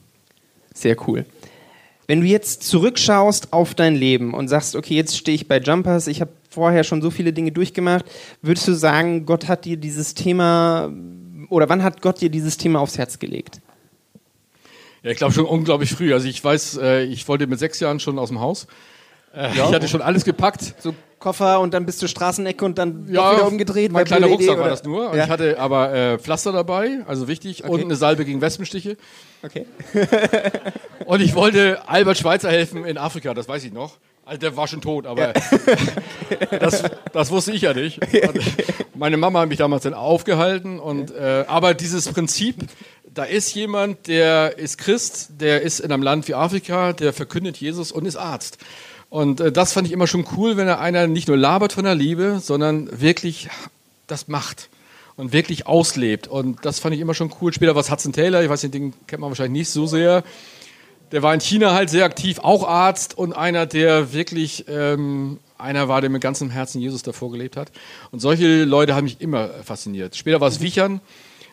Sehr 0.72 0.96
cool. 1.06 1.26
Wenn 2.06 2.22
du 2.22 2.26
jetzt 2.26 2.62
zurückschaust 2.62 3.52
auf 3.52 3.74
dein 3.74 3.94
Leben 3.94 4.32
und 4.32 4.48
sagst, 4.48 4.74
okay, 4.74 4.94
jetzt 4.94 5.18
stehe 5.18 5.34
ich 5.34 5.46
bei 5.46 5.58
Jumpers, 5.58 6.06
ich 6.06 6.22
habe 6.22 6.30
vorher 6.58 6.82
schon 6.82 7.00
so 7.00 7.10
viele 7.10 7.32
Dinge 7.32 7.52
durchgemacht, 7.52 8.04
würdest 8.42 8.66
du 8.66 8.72
sagen, 8.74 9.26
Gott 9.26 9.46
hat 9.46 9.64
dir 9.64 9.76
dieses 9.76 10.14
Thema 10.14 10.92
oder 11.48 11.68
wann 11.68 11.84
hat 11.84 12.02
Gott 12.02 12.20
dir 12.20 12.30
dieses 12.30 12.56
Thema 12.56 12.80
aufs 12.80 12.98
Herz 12.98 13.18
gelegt? 13.18 13.60
Ja, 15.04 15.12
ich 15.12 15.16
glaube 15.16 15.32
schon 15.32 15.44
unglaublich 15.44 15.92
früh. 15.92 16.12
Also 16.12 16.26
ich 16.26 16.42
weiß, 16.42 16.78
äh, 16.82 17.04
ich 17.04 17.26
wollte 17.28 17.46
mit 17.46 17.60
sechs 17.60 17.78
Jahren 17.78 18.00
schon 18.00 18.18
aus 18.18 18.28
dem 18.28 18.40
Haus. 18.40 18.66
Äh, 19.32 19.56
ja. 19.56 19.68
Ich 19.68 19.74
hatte 19.74 19.86
schon 19.86 20.02
alles 20.02 20.24
gepackt. 20.24 20.74
So 20.80 20.94
Koffer 21.18 21.60
und 21.60 21.74
dann 21.74 21.86
bis 21.86 21.98
zur 21.98 22.08
Straßenecke 22.08 22.64
und 22.64 22.78
dann 22.78 23.06
ja, 23.08 23.34
wieder 23.34 23.46
umgedreht. 23.46 23.92
Mein 23.92 24.04
kleiner 24.04 24.26
Rucksack 24.26 24.54
Idee, 24.54 24.60
war 24.60 24.68
das 24.68 24.84
nur. 24.84 25.14
Ja. 25.14 25.24
Ich 25.24 25.30
hatte 25.30 25.58
aber 25.58 25.92
äh, 25.92 26.18
Pflaster 26.18 26.52
dabei, 26.52 27.00
also 27.06 27.28
wichtig, 27.28 27.64
okay. 27.64 27.72
und 27.72 27.82
eine 27.82 27.96
Salbe 27.96 28.24
gegen 28.24 28.40
Wespenstiche. 28.40 28.96
Okay. 29.42 29.66
und 31.06 31.20
ich 31.20 31.34
wollte 31.34 31.88
Albert 31.88 32.18
Schweitzer 32.18 32.50
helfen 32.50 32.84
in 32.84 32.98
Afrika, 32.98 33.34
das 33.34 33.48
weiß 33.48 33.64
ich 33.64 33.72
noch. 33.72 33.96
Also 34.28 34.40
der 34.40 34.56
war 34.58 34.68
schon 34.68 34.82
tot, 34.82 35.06
aber 35.06 35.28
ja. 35.28 35.32
das, 36.58 36.82
das, 37.14 37.30
wusste 37.30 37.52
ich 37.52 37.62
ja 37.62 37.72
nicht. 37.72 37.98
Und 38.02 38.42
meine 38.94 39.16
Mama 39.16 39.40
hat 39.40 39.48
mich 39.48 39.56
damals 39.56 39.84
dann 39.84 39.94
aufgehalten. 39.94 40.78
Und, 40.78 41.12
äh, 41.12 41.46
aber 41.48 41.72
dieses 41.72 42.12
Prinzip, 42.12 42.56
da 43.14 43.24
ist 43.24 43.54
jemand, 43.54 44.06
der 44.06 44.58
ist 44.58 44.76
Christ, 44.76 45.30
der 45.40 45.62
ist 45.62 45.80
in 45.80 45.90
einem 45.90 46.02
Land 46.02 46.28
wie 46.28 46.34
Afrika, 46.34 46.92
der 46.92 47.14
verkündet 47.14 47.56
Jesus 47.56 47.90
und 47.90 48.04
ist 48.04 48.16
Arzt. 48.16 48.58
Und 49.08 49.40
äh, 49.40 49.50
das 49.50 49.72
fand 49.72 49.86
ich 49.86 49.94
immer 49.94 50.06
schon 50.06 50.26
cool, 50.36 50.58
wenn 50.58 50.68
er 50.68 50.78
einer 50.78 51.06
nicht 51.06 51.28
nur 51.28 51.38
labert 51.38 51.72
von 51.72 51.84
der 51.84 51.94
Liebe, 51.94 52.38
sondern 52.42 53.00
wirklich 53.00 53.48
das 54.08 54.28
macht 54.28 54.68
und 55.16 55.32
wirklich 55.32 55.66
auslebt. 55.66 56.28
Und 56.28 56.66
das 56.66 56.80
fand 56.80 56.94
ich 56.94 57.00
immer 57.00 57.14
schon 57.14 57.32
cool. 57.40 57.54
Später 57.54 57.74
war 57.74 57.80
es 57.80 57.90
Hudson 57.90 58.12
Taylor, 58.12 58.42
ich 58.42 58.50
weiß 58.50 58.62
nicht, 58.64 58.74
den 58.74 58.92
kennt 59.06 59.22
man 59.22 59.30
wahrscheinlich 59.30 59.60
nicht 59.60 59.70
so 59.70 59.86
sehr. 59.86 60.22
Der 61.12 61.22
war 61.22 61.32
in 61.32 61.40
China 61.40 61.72
halt 61.72 61.90
sehr 61.90 62.04
aktiv, 62.04 62.38
auch 62.40 62.68
Arzt 62.68 63.16
und 63.16 63.32
einer, 63.32 63.66
der 63.66 64.12
wirklich 64.12 64.66
ähm, 64.68 65.38
einer 65.56 65.88
war, 65.88 66.00
der 66.00 66.10
mit 66.10 66.22
ganzem 66.22 66.50
Herzen 66.50 66.80
Jesus 66.80 67.02
davor 67.02 67.30
gelebt 67.30 67.56
hat. 67.56 67.72
Und 68.10 68.20
solche 68.20 68.64
Leute 68.64 68.94
haben 68.94 69.04
mich 69.04 69.20
immer 69.20 69.48
fasziniert. 69.64 70.16
Später 70.16 70.40
war 70.40 70.48
es 70.48 70.60
Wichern 70.60 71.00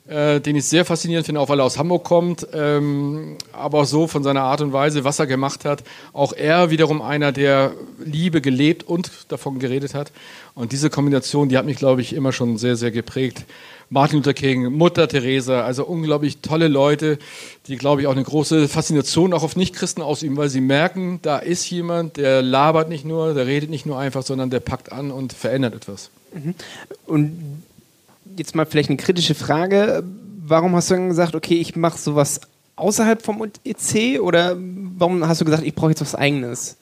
äh, 0.08 0.40
den 0.40 0.56
ich 0.56 0.66
sehr 0.66 0.86
faszinierend 0.86 1.26
finde, 1.26 1.42
auch 1.42 1.50
weil 1.50 1.60
er 1.60 1.66
aus 1.66 1.78
Hamburg 1.78 2.04
kommt, 2.04 2.48
ähm, 2.54 3.38
aber 3.52 3.80
auch 3.80 3.86
so 3.86 4.08
von 4.08 4.24
seiner 4.24 4.42
Art 4.42 4.62
und 4.62 4.74
Weise, 4.74 5.04
was 5.04 5.20
er 5.20 5.28
gemacht 5.28 5.66
hat. 5.66 5.84
Auch 6.14 6.34
er 6.34 6.70
wiederum 6.70 7.02
einer, 7.02 7.32
der 7.32 7.74
Liebe 8.04 8.42
gelebt 8.42 8.84
und 8.84 9.10
davon 9.30 9.60
geredet 9.60 9.94
hat. 9.94 10.12
Und 10.54 10.72
diese 10.72 10.90
Kombination, 10.90 11.50
die 11.50 11.58
hat 11.58 11.66
mich, 11.66 11.78
glaube 11.78 12.02
ich, 12.02 12.14
immer 12.14 12.32
schon 12.32 12.58
sehr, 12.58 12.76
sehr 12.76 12.92
geprägt. 12.92 13.46
Martin 13.90 14.18
Luther 14.18 14.34
King, 14.34 14.74
Mutter 14.74 15.08
Teresa, 15.08 15.64
also 15.64 15.86
unglaublich 15.86 16.40
tolle 16.40 16.68
Leute, 16.68 17.18
die, 17.68 17.78
glaube 17.78 18.02
ich, 18.02 18.08
auch 18.08 18.14
eine 18.14 18.24
große 18.24 18.68
Faszination 18.68 19.34
auch 19.34 19.44
auf 19.44 19.56
Nichtchristen 19.56 20.04
ausüben, 20.04 20.38
weil 20.38 20.50
sie 20.50 20.62
merken, 20.62 21.20
da 21.22 21.38
ist 21.38 21.70
jemand, 21.70 22.18
der 22.18 22.42
labert 22.42 22.90
nicht 22.90 23.06
nur, 23.06 23.34
der 23.34 23.46
redet 23.46 23.70
nicht 23.70 23.86
nur 23.86 24.00
einfach, 24.00 24.24
sondern 24.24 24.50
der 24.50 24.60
packt 24.60 24.92
an 24.92 25.12
und 25.12 25.34
verändert 25.34 25.76
etwas. 25.76 26.10
Mhm. 26.34 26.56
Und 27.06 27.64
jetzt 28.38 28.56
mal 28.56 28.66
vielleicht 28.66 28.90
eine 28.90 28.98
kritische 28.98 29.36
Frage. 29.36 30.04
Warum 30.48 30.76
hast 30.76 30.90
du 30.90 30.96
dann 30.96 31.10
gesagt, 31.10 31.36
okay, 31.36 31.56
ich 31.56 31.76
mache 31.76 31.98
sowas 31.98 32.42
außerhalb 32.76 33.22
vom 33.22 33.50
EC 33.64 34.20
oder 34.20 34.58
warum 34.58 35.26
hast 35.28 35.42
du 35.42 35.46
gesagt, 35.46 35.64
ich 35.64 35.74
brauche 35.76 35.92
jetzt 35.92 36.02
was 36.02 36.16
Eigenes? 36.16 36.78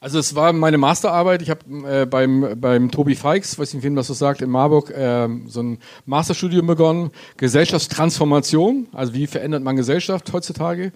Also 0.00 0.20
es 0.20 0.36
war 0.36 0.52
meine 0.52 0.78
Masterarbeit. 0.78 1.42
Ich 1.42 1.50
habe 1.50 2.02
äh, 2.02 2.06
beim, 2.06 2.60
beim 2.60 2.90
Tobi 2.90 3.16
Feix, 3.16 3.58
weiß 3.58 3.74
nicht, 3.74 3.82
wem 3.82 3.96
das 3.96 4.06
so 4.06 4.14
sagt, 4.14 4.42
in 4.42 4.50
Marburg 4.50 4.90
äh, 4.90 5.28
so 5.46 5.60
ein 5.60 5.78
Masterstudium 6.06 6.66
begonnen. 6.66 7.10
Gesellschaftstransformation, 7.36 8.86
also 8.92 9.12
wie 9.14 9.26
verändert 9.26 9.64
man 9.64 9.74
Gesellschaft 9.74 10.32
heutzutage. 10.32 10.92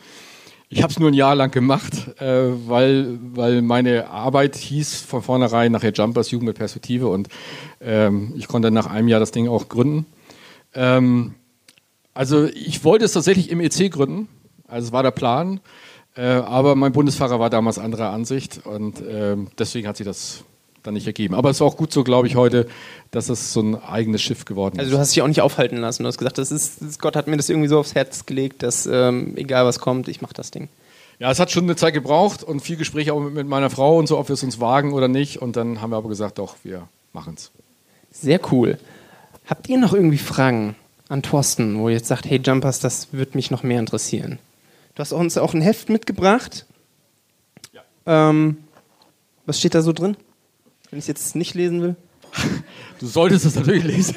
Ich 0.68 0.82
habe 0.82 0.90
es 0.90 0.98
nur 0.98 1.10
ein 1.10 1.14
Jahr 1.14 1.34
lang 1.34 1.50
gemacht, 1.50 2.20
äh, 2.20 2.48
weil, 2.66 3.18
weil 3.34 3.60
meine 3.60 4.08
Arbeit 4.08 4.56
hieß 4.56 5.00
von 5.00 5.20
vornherein 5.20 5.72
nachher 5.72 5.92
Jumpers 5.92 6.30
Jugend 6.30 6.46
mit 6.46 6.56
Perspektive 6.56 7.08
und 7.08 7.28
ähm, 7.80 8.32
ich 8.36 8.48
konnte 8.48 8.70
nach 8.70 8.86
einem 8.86 9.08
Jahr 9.08 9.20
das 9.20 9.32
Ding 9.32 9.48
auch 9.48 9.68
gründen. 9.68 10.06
Ähm, 10.74 11.34
also 12.14 12.44
ich 12.46 12.84
wollte 12.84 13.04
es 13.04 13.12
tatsächlich 13.12 13.50
im 13.50 13.60
EC 13.60 13.90
gründen, 13.90 14.28
also 14.66 14.86
es 14.86 14.92
war 14.92 15.02
der 15.02 15.10
Plan, 15.10 15.60
äh, 16.16 16.22
aber 16.22 16.74
mein 16.74 16.92
Bundesfahrer 16.92 17.40
war 17.40 17.50
damals 17.50 17.78
anderer 17.78 18.10
Ansicht 18.10 18.60
und 18.64 19.00
äh, 19.00 19.36
deswegen 19.58 19.88
hat 19.88 19.96
sich 19.96 20.06
das 20.06 20.44
dann 20.82 20.94
nicht 20.94 21.06
ergeben. 21.06 21.34
Aber 21.34 21.50
es 21.50 21.58
ist 21.58 21.62
auch 21.62 21.76
gut 21.76 21.92
so, 21.92 22.04
glaube 22.04 22.26
ich, 22.26 22.36
heute, 22.36 22.66
dass 23.10 23.28
es 23.28 23.52
so 23.52 23.60
ein 23.60 23.82
eigenes 23.82 24.20
Schiff 24.20 24.44
geworden 24.44 24.76
ist. 24.76 24.80
Also 24.80 24.92
du 24.92 24.98
hast 24.98 25.14
dich 25.14 25.22
auch 25.22 25.28
nicht 25.28 25.40
aufhalten 25.40 25.76
lassen. 25.76 26.02
Du 26.02 26.08
hast 26.08 26.18
gesagt, 26.18 26.38
das 26.38 26.50
ist, 26.50 27.00
Gott 27.00 27.16
hat 27.16 27.28
mir 27.28 27.36
das 27.36 27.48
irgendwie 27.48 27.68
so 27.68 27.78
aufs 27.78 27.94
Herz 27.94 28.26
gelegt, 28.26 28.62
dass 28.62 28.86
ähm, 28.86 29.36
egal 29.36 29.64
was 29.64 29.78
kommt, 29.78 30.08
ich 30.08 30.22
mache 30.22 30.34
das 30.34 30.50
Ding. 30.50 30.68
Ja, 31.18 31.30
es 31.30 31.38
hat 31.38 31.50
schon 31.50 31.64
eine 31.64 31.76
Zeit 31.76 31.94
gebraucht 31.94 32.42
und 32.42 32.60
viel 32.60 32.76
Gespräche 32.76 33.12
auch 33.14 33.20
mit 33.20 33.46
meiner 33.46 33.70
Frau 33.70 33.96
und 33.96 34.08
so, 34.08 34.18
ob 34.18 34.28
wir 34.28 34.34
es 34.34 34.42
uns 34.42 34.60
wagen 34.60 34.92
oder 34.92 35.08
nicht. 35.08 35.40
Und 35.40 35.56
dann 35.56 35.80
haben 35.80 35.90
wir 35.90 35.96
aber 35.96 36.08
gesagt, 36.08 36.38
doch, 36.38 36.56
wir 36.64 36.88
machen 37.12 37.34
es. 37.36 37.52
Sehr 38.10 38.40
cool. 38.50 38.78
Habt 39.46 39.68
ihr 39.68 39.78
noch 39.78 39.94
irgendwie 39.94 40.18
Fragen 40.18 40.74
an 41.08 41.22
Thorsten, 41.22 41.78
wo 41.78 41.88
ihr 41.88 41.96
jetzt 41.96 42.08
sagt, 42.08 42.26
hey 42.26 42.40
Jumpers, 42.42 42.80
das 42.80 43.12
würde 43.12 43.32
mich 43.34 43.50
noch 43.50 43.62
mehr 43.62 43.78
interessieren? 43.78 44.38
Du 44.94 45.00
hast 45.00 45.12
uns 45.12 45.38
auch 45.38 45.54
ein 45.54 45.62
Heft 45.62 45.88
mitgebracht. 45.88 46.66
Ja. 47.72 47.82
Ähm, 48.06 48.58
was 49.46 49.58
steht 49.58 49.74
da 49.74 49.82
so 49.82 49.92
drin? 49.92 50.16
wenn 50.92 50.98
ich 50.98 51.04
es 51.04 51.08
jetzt 51.08 51.36
nicht 51.36 51.54
lesen 51.54 51.82
will? 51.82 51.96
Du 53.00 53.08
solltest 53.08 53.44
es 53.44 53.56
natürlich 53.56 53.82
lesen. 53.82 54.14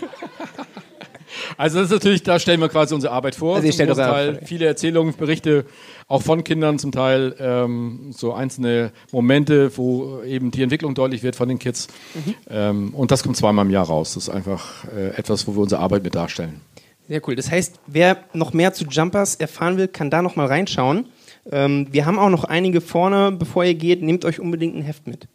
Also 1.57 1.79
das 1.79 1.87
ist 1.87 1.91
natürlich, 1.91 2.21
da 2.21 2.37
stellen 2.37 2.59
wir 2.59 2.69
quasi 2.69 2.93
unsere 2.93 3.11
Arbeit 3.13 3.33
vor. 3.33 3.55
Also 3.55 3.67
zum 3.71 3.95
Teil 3.95 4.41
viele 4.45 4.65
Erzählungen, 4.65 5.15
Berichte, 5.15 5.65
auch 6.07 6.21
von 6.21 6.43
Kindern 6.43 6.77
zum 6.77 6.91
Teil, 6.91 7.35
ähm, 7.39 8.11
so 8.15 8.33
einzelne 8.33 8.91
Momente, 9.11 9.75
wo 9.75 10.21
eben 10.21 10.51
die 10.51 10.61
Entwicklung 10.61 10.93
deutlich 10.93 11.23
wird 11.23 11.35
von 11.35 11.49
den 11.49 11.57
Kids. 11.57 11.87
Mhm. 12.13 12.35
Ähm, 12.47 12.93
und 12.93 13.09
das 13.09 13.23
kommt 13.23 13.37
zweimal 13.37 13.65
im 13.65 13.71
Jahr 13.71 13.87
raus. 13.87 14.13
Das 14.13 14.27
ist 14.27 14.29
einfach 14.29 14.85
äh, 14.95 15.17
etwas, 15.17 15.47
wo 15.47 15.55
wir 15.55 15.63
unsere 15.63 15.81
Arbeit 15.81 16.03
mit 16.03 16.13
darstellen. 16.13 16.61
Sehr 17.07 17.21
cool. 17.27 17.35
Das 17.35 17.51
heißt, 17.51 17.79
wer 17.87 18.23
noch 18.33 18.53
mehr 18.53 18.73
zu 18.73 18.85
Jumpers 18.85 19.35
erfahren 19.35 19.77
will, 19.77 19.87
kann 19.87 20.09
da 20.09 20.21
noch 20.21 20.35
mal 20.35 20.47
reinschauen. 20.47 21.07
Ähm, 21.51 21.87
wir 21.91 22.05
haben 22.05 22.17
auch 22.17 22.29
noch 22.29 22.43
einige 22.43 22.81
vorne. 22.81 23.31
Bevor 23.31 23.63
ihr 23.63 23.75
geht, 23.75 24.01
nehmt 24.01 24.25
euch 24.25 24.39
unbedingt 24.39 24.75
ein 24.75 24.81
Heft 24.81 25.07
mit. 25.07 25.27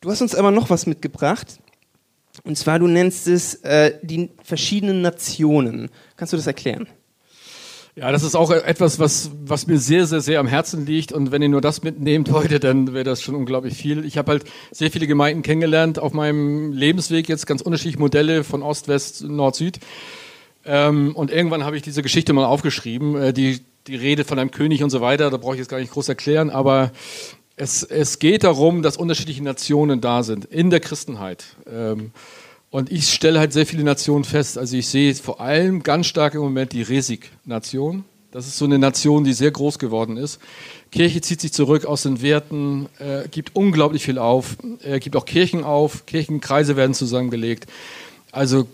Du 0.00 0.10
hast 0.10 0.22
uns 0.22 0.34
aber 0.34 0.50
noch 0.50 0.70
was 0.70 0.86
mitgebracht. 0.86 1.58
Und 2.44 2.56
zwar, 2.56 2.78
du 2.78 2.86
nennst 2.86 3.28
es 3.28 3.56
äh, 3.56 3.98
die 4.02 4.30
verschiedenen 4.42 5.02
Nationen. 5.02 5.90
Kannst 6.16 6.32
du 6.32 6.38
das 6.38 6.46
erklären? 6.46 6.88
Ja, 7.94 8.10
das 8.10 8.22
ist 8.22 8.34
auch 8.34 8.50
etwas, 8.50 8.98
was, 8.98 9.30
was 9.44 9.66
mir 9.66 9.78
sehr, 9.78 10.06
sehr, 10.06 10.22
sehr 10.22 10.40
am 10.40 10.46
Herzen 10.46 10.86
liegt. 10.86 11.12
Und 11.12 11.30
wenn 11.30 11.42
ihr 11.42 11.50
nur 11.50 11.60
das 11.60 11.82
mitnehmt 11.82 12.30
heute, 12.30 12.58
dann 12.58 12.94
wäre 12.94 13.04
das 13.04 13.20
schon 13.20 13.34
unglaublich 13.34 13.74
viel. 13.74 14.06
Ich 14.06 14.16
habe 14.16 14.32
halt 14.32 14.44
sehr 14.70 14.90
viele 14.90 15.06
Gemeinden 15.06 15.42
kennengelernt 15.42 15.98
auf 15.98 16.14
meinem 16.14 16.72
Lebensweg, 16.72 17.28
jetzt 17.28 17.46
ganz 17.46 17.60
unterschiedliche 17.60 17.98
Modelle 17.98 18.44
von 18.44 18.62
Ost, 18.62 18.88
West, 18.88 19.24
Nord, 19.24 19.56
Süd. 19.56 19.78
Ähm, 20.64 21.14
und 21.16 21.30
irgendwann 21.30 21.64
habe 21.64 21.76
ich 21.76 21.82
diese 21.82 22.02
Geschichte 22.02 22.32
mal 22.32 22.44
aufgeschrieben, 22.44 23.16
äh, 23.16 23.32
die, 23.32 23.60
die 23.86 23.96
Rede 23.96 24.24
von 24.24 24.38
einem 24.38 24.50
König 24.50 24.82
und 24.82 24.90
so 24.90 25.00
weiter. 25.00 25.30
Da 25.30 25.36
brauche 25.36 25.54
ich 25.54 25.58
jetzt 25.58 25.68
gar 25.68 25.80
nicht 25.80 25.92
groß 25.92 26.08
erklären, 26.08 26.50
aber 26.50 26.92
es, 27.56 27.82
es 27.82 28.18
geht 28.18 28.44
darum, 28.44 28.82
dass 28.82 28.96
unterschiedliche 28.96 29.42
Nationen 29.42 30.00
da 30.00 30.22
sind 30.22 30.44
in 30.44 30.70
der 30.70 30.80
Christenheit. 30.80 31.44
Ähm, 31.70 32.12
Und 32.70 32.90
ich 32.90 33.12
stelle 33.12 33.38
halt 33.38 33.52
sehr 33.52 33.66
viele 33.66 33.84
Nationen 33.84 34.24
fest. 34.24 34.56
Also 34.56 34.78
ich 34.78 34.86
sehe 34.88 35.14
vor 35.14 35.42
allem 35.42 35.82
ganz 35.82 36.06
stark 36.06 36.32
im 36.34 36.40
Moment 36.40 36.72
die 36.72 36.80
Resig-Nation. 36.80 38.04
Das 38.30 38.46
ist 38.46 38.56
so 38.56 38.64
eine 38.64 38.78
Nation, 38.78 39.24
die 39.24 39.34
sehr 39.34 39.50
groß 39.50 39.78
geworden 39.78 40.16
ist. 40.16 40.40
Kirche 40.90 41.20
zieht 41.20 41.42
sich 41.42 41.52
zurück 41.52 41.84
aus 41.84 42.04
den 42.04 42.22
Werten, 42.22 42.88
äh, 42.98 43.28
gibt 43.28 43.54
unglaublich 43.54 44.02
viel 44.04 44.16
auf, 44.16 44.56
äh, 44.82 45.00
gibt 45.00 45.16
auch 45.16 45.26
Kirchen 45.26 45.64
auf, 45.64 46.06
Kirchenkreise 46.06 46.74
werden 46.74 46.94
zusammengelegt. 46.94 47.66
Also 48.30 48.64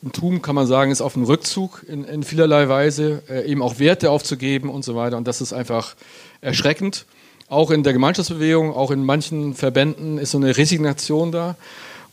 Christentum, 0.00 0.40
kann 0.40 0.54
man 0.54 0.66
sagen, 0.66 0.90
ist 0.90 1.02
auf 1.02 1.12
dem 1.12 1.24
Rückzug 1.24 1.84
in, 1.86 2.04
in 2.04 2.22
vielerlei 2.22 2.70
Weise, 2.70 3.22
äh, 3.28 3.46
eben 3.46 3.60
auch 3.60 3.78
Werte 3.78 4.10
aufzugeben 4.10 4.70
und 4.70 4.82
so 4.82 4.96
weiter. 4.96 5.18
Und 5.18 5.28
das 5.28 5.42
ist 5.42 5.52
einfach 5.52 5.94
erschreckend. 6.40 7.04
Auch 7.48 7.70
in 7.70 7.82
der 7.82 7.92
Gemeinschaftsbewegung, 7.92 8.72
auch 8.72 8.90
in 8.90 9.04
manchen 9.04 9.54
Verbänden 9.54 10.16
ist 10.16 10.30
so 10.30 10.38
eine 10.38 10.56
Resignation 10.56 11.32
da. 11.32 11.56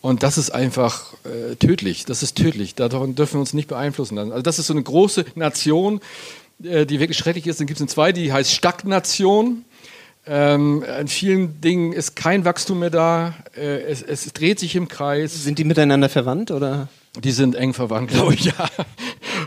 Und 0.01 0.21
das 0.21 0.37
ist 0.37 0.49
einfach 0.49 1.13
äh, 1.23 1.55
tödlich. 1.55 2.03
Das 2.03 2.23
ist 2.23 2.35
tödlich. 2.35 2.75
Davon 2.75 3.15
dürfen 3.15 3.35
wir 3.35 3.39
uns 3.39 3.53
nicht 3.53 3.69
beeinflussen 3.69 4.15
lassen. 4.15 4.31
Also 4.31 4.41
das 4.41 4.59
ist 4.59 4.67
so 4.67 4.73
eine 4.73 4.83
große 4.83 5.23
Nation, 5.35 6.01
äh, 6.61 6.85
die 6.85 6.99
wirklich 6.99 7.17
schrecklich 7.17 7.47
ist. 7.47 7.61
Dann 7.61 7.67
gibt 7.67 7.77
es 7.77 7.81
eine 7.81 7.89
zweite, 7.89 8.19
die 8.19 8.33
heißt 8.33 8.51
Stagnation. 8.51 9.63
Ähm, 10.25 10.83
in 10.99 11.07
vielen 11.07 11.61
Dingen 11.61 11.93
ist 11.93 12.17
kein 12.17 12.43
Wachstum 12.43 12.79
mehr 12.79 12.89
da. 12.89 13.33
Äh, 13.55 13.83
es, 13.83 14.01
es, 14.01 14.25
dreht 14.33 14.59
sich 14.59 14.75
im 14.75 14.89
Kreis. 14.89 15.41
Sind 15.45 15.57
die 15.57 15.63
miteinander 15.63 16.09
verwandt 16.09 16.51
oder? 16.51 16.89
Die 17.23 17.31
sind 17.31 17.55
eng 17.55 17.73
verwandt, 17.73 18.11
glaube 18.11 18.33
ich, 18.33 18.45
ja. 18.45 18.69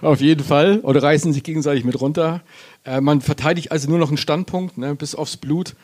Auf 0.03 0.21
jeden 0.21 0.45
Fall. 0.45 0.81
Oder 0.81 1.03
reißen 1.03 1.33
sich 1.33 1.43
gegenseitig 1.43 1.85
mit 1.85 2.01
runter. 2.01 2.43
Äh, 2.85 3.01
man 3.01 3.21
verteidigt 3.21 3.73
also 3.73 3.89
nur 3.89 3.99
noch 3.99 4.09
einen 4.09 4.17
Standpunkt, 4.17 4.79
ne, 4.79 4.95
bis 4.95 5.15
aufs 5.15 5.37
Blut. 5.37 5.75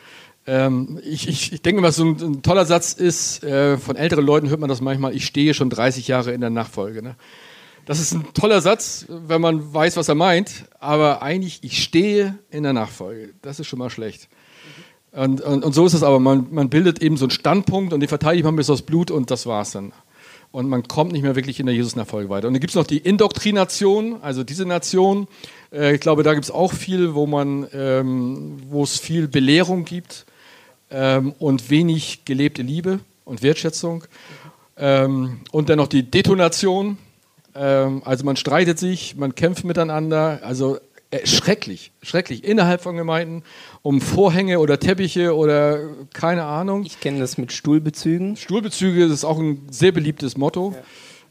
Ähm, 0.45 0.99
ich, 1.03 1.27
ich, 1.27 1.53
ich, 1.53 1.61
denke 1.61 1.81
mal, 1.81 1.91
so 1.91 2.05
ein, 2.05 2.17
ein 2.21 2.41
toller 2.41 2.65
Satz 2.65 2.93
ist, 2.93 3.43
äh, 3.43 3.77
von 3.77 3.95
älteren 3.95 4.25
Leuten 4.25 4.49
hört 4.49 4.59
man 4.59 4.69
das 4.69 4.81
manchmal, 4.81 5.13
ich 5.13 5.25
stehe 5.25 5.53
schon 5.53 5.69
30 5.69 6.07
Jahre 6.07 6.31
in 6.31 6.41
der 6.41 6.49
Nachfolge. 6.49 7.03
Ne? 7.03 7.15
Das 7.85 7.99
ist 7.99 8.13
ein 8.13 8.25
toller 8.33 8.61
Satz, 8.61 9.05
wenn 9.09 9.41
man 9.41 9.73
weiß, 9.73 9.97
was 9.97 10.07
er 10.07 10.15
meint, 10.15 10.65
aber 10.79 11.21
eigentlich, 11.21 11.59
ich 11.63 11.83
stehe 11.83 12.37
in 12.49 12.63
der 12.63 12.73
Nachfolge. 12.73 13.33
Das 13.41 13.59
ist 13.59 13.67
schon 13.67 13.79
mal 13.79 13.89
schlecht. 13.89 14.29
Und, 15.11 15.41
und, 15.41 15.63
und 15.63 15.73
so 15.73 15.85
ist 15.85 15.93
es 15.93 16.03
aber, 16.03 16.19
man, 16.19 16.47
man 16.51 16.69
bildet 16.69 17.01
eben 17.01 17.17
so 17.17 17.25
einen 17.25 17.31
Standpunkt 17.31 17.93
und 17.93 17.99
den 17.99 18.09
verteidigt 18.09 18.45
man 18.45 18.55
bis 18.55 18.69
aufs 18.69 18.81
Blut 18.81 19.09
und 19.09 19.31
das 19.31 19.45
war's 19.45 19.71
dann. 19.71 19.93
Und 20.51 20.69
man 20.69 20.87
kommt 20.87 21.11
nicht 21.11 21.23
mehr 21.23 21.35
wirklich 21.35 21.59
in 21.59 21.65
der 21.65 21.75
Jesus-Nachfolge 21.75 22.29
weiter. 22.29 22.47
Und 22.47 22.53
dann 22.53 22.61
gibt 22.61 22.71
es 22.71 22.75
noch 22.75 22.87
die 22.87 22.97
Indoktrination, 22.97 24.21
also 24.21 24.43
diese 24.43 24.65
Nation. 24.65 25.27
Äh, 25.71 25.95
ich 25.95 26.01
glaube, 26.01 26.23
da 26.23 26.33
gibt 26.33 26.45
es 26.45 26.51
auch 26.51 26.73
viel, 26.73 27.13
wo 27.13 27.27
man, 27.27 27.67
ähm, 27.73 28.57
wo 28.69 28.83
es 28.83 28.99
viel 28.99 29.27
Belehrung 29.27 29.85
gibt 29.85 30.25
ähm, 30.89 31.33
und 31.39 31.69
wenig 31.69 32.25
gelebte 32.25 32.61
Liebe 32.61 32.99
und 33.25 33.43
Wertschätzung. 33.43 34.05
Ähm, 34.77 35.41
und 35.51 35.69
dann 35.69 35.77
noch 35.77 35.87
die 35.87 36.03
Detonation. 36.03 36.97
Ähm, 37.53 38.01
also 38.05 38.23
man 38.23 38.35
streitet 38.35 38.79
sich, 38.79 39.15
man 39.15 39.35
kämpft 39.35 39.65
miteinander. 39.65 40.39
Also 40.43 40.79
äh, 41.09 41.25
schrecklich, 41.25 41.91
schrecklich. 42.01 42.43
Innerhalb 42.43 42.81
von 42.81 42.97
Gemeinden 42.97 43.43
um 43.81 44.01
Vorhänge 44.01 44.59
oder 44.59 44.79
Teppiche 44.79 45.35
oder 45.35 45.79
keine 46.13 46.43
Ahnung. 46.43 46.83
Ich 46.85 46.99
kenne 46.99 47.19
das 47.19 47.37
mit 47.37 47.53
Stuhlbezügen. 47.53 48.35
Stuhlbezüge 48.35 49.05
ist 49.05 49.23
auch 49.23 49.39
ein 49.39 49.67
sehr 49.71 49.91
beliebtes 49.91 50.35
Motto. 50.35 50.73
Ja. 50.75 50.83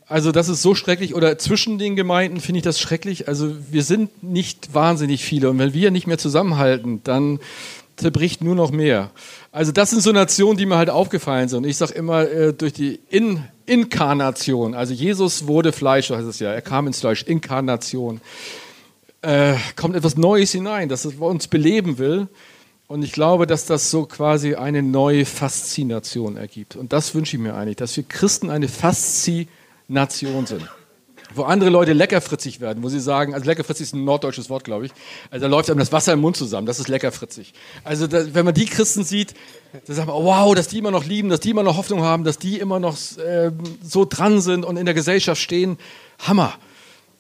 Also 0.09 0.33
das 0.33 0.49
ist 0.49 0.63
so 0.63 0.75
schrecklich. 0.75 1.15
Oder 1.15 1.37
zwischen 1.37 1.79
den 1.79 1.97
Gemeinden 1.97 2.41
finde 2.41 2.59
ich 2.59 2.65
das 2.65 2.81
schrecklich. 2.81 3.29
Also 3.29 3.55
wir 3.71 3.83
sind 3.83 4.23
nicht 4.23 4.73
wahnsinnig 4.73 5.25
viele. 5.25 5.51
Und 5.51 5.59
wenn 5.59 5.75
wir 5.75 5.91
nicht 5.91 6.07
mehr 6.07 6.19
zusammenhalten, 6.19 7.03
dann 7.05 7.41
zerbricht 7.97 8.43
nur 8.43 8.55
noch 8.55 8.71
mehr. 8.71 9.11
Also 9.53 9.73
das 9.73 9.91
sind 9.91 10.03
so 10.03 10.13
Nationen, 10.13 10.59
die 10.59 10.67
mir 10.67 10.77
halt 10.77 10.91
aufgefallen 10.91 11.49
sind. 11.49 11.67
Ich 11.67 11.77
sage 11.77 11.95
immer, 11.95 12.29
äh, 12.29 12.53
durch 12.53 12.73
die 12.73 13.01
In 13.11 13.45
Inkarnation, 13.67 14.75
also 14.75 14.95
Jesus 14.95 15.47
wurde 15.47 15.73
Fleisch, 15.73 16.07
so 16.07 16.17
heißt 16.17 16.29
es 16.29 16.39
ja, 16.39 16.53
er 16.53 16.63
kam 16.63 16.87
ins 16.87 17.01
Fleisch, 17.01 17.25
Inkarnation, 17.25 18.21
äh, 19.27 19.57
kommt 19.75 19.97
etwas 19.97 20.17
Neues 20.17 20.53
hinein, 20.53 20.89
das 20.89 21.05
uns 21.05 21.49
beleben 21.49 21.99
will. 21.99 22.29
Und 22.87 23.03
ich 23.03 23.13
glaube, 23.13 23.49
dass 23.49 23.67
das 23.67 23.91
so 23.91 24.05
quasi 24.05 24.55
eine 24.55 24.83
neue 24.83 25.27
Faszination 25.27 26.37
ergibt. 26.37 26.77
Und 26.77 26.93
das 26.93 27.15
wünsche 27.15 27.37
ich 27.37 27.43
mir 27.43 27.55
eigentlich, 27.55 27.77
dass 27.77 27.97
wir 27.97 28.05
Christen 28.05 28.49
eine 28.51 28.69
Faszination 28.69 30.47
sind 30.47 30.69
wo 31.35 31.43
andere 31.43 31.71
Leute 31.71 31.93
leckerfritzig 31.93 32.61
werden, 32.61 32.83
wo 32.83 32.89
sie 32.89 33.01
sagen, 33.01 33.35
also 33.35 33.45
leckerfritzig 33.47 33.89
ist 33.89 33.95
ein 33.95 34.05
norddeutsches 34.05 34.49
Wort, 34.49 34.65
glaube 34.65 34.87
ich. 34.87 34.93
Also 35.31 35.45
da 35.45 35.51
läuft 35.51 35.69
einem 35.69 35.81
das 35.81 35.93
Wasser 35.93 36.13
im 36.13 36.21
Mund 36.21 36.37
zusammen, 36.37 36.67
das 36.67 36.79
ist 36.79 36.89
leckerfritzig. 36.89 37.53
Also 37.85 38.07
da, 38.07 38.33
wenn 38.33 38.45
man 38.45 38.55
die 38.55 38.65
Christen 38.65 39.05
sieht, 39.05 39.35
dann 39.73 39.97
sagt 39.97 40.09
man, 40.09 40.17
wow, 40.17 40.55
dass 40.55 40.69
die 40.69 40.79
immer 40.79 40.93
noch 40.93 41.05
lieben, 41.05 41.29
dass 41.29 41.41
die 41.41 41.51
immer 41.51 41.65
noch 41.65 41.77
Hoffnung 41.77 42.03
haben, 42.03 42.25
dass 42.25 42.39
die 42.39 42.59
immer 42.59 42.79
noch 42.81 42.97
äh, 43.19 43.51
so 43.83 44.05
dran 44.05 44.41
sind 44.41 44.65
und 44.65 44.77
in 44.77 44.87
der 44.87 44.95
Gesellschaft 44.95 45.43
stehen. 45.43 45.79
Hammer. 46.21 46.55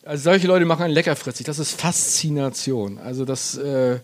Also 0.06 0.30
solche 0.30 0.46
Leute 0.46 0.64
machen 0.66 0.84
einen 0.84 0.94
leckerfritzig. 0.94 1.46
Das 1.46 1.58
ist 1.58 1.80
Faszination. 1.80 2.98
Also 2.98 3.24
das, 3.24 3.58
äh, 3.58 3.98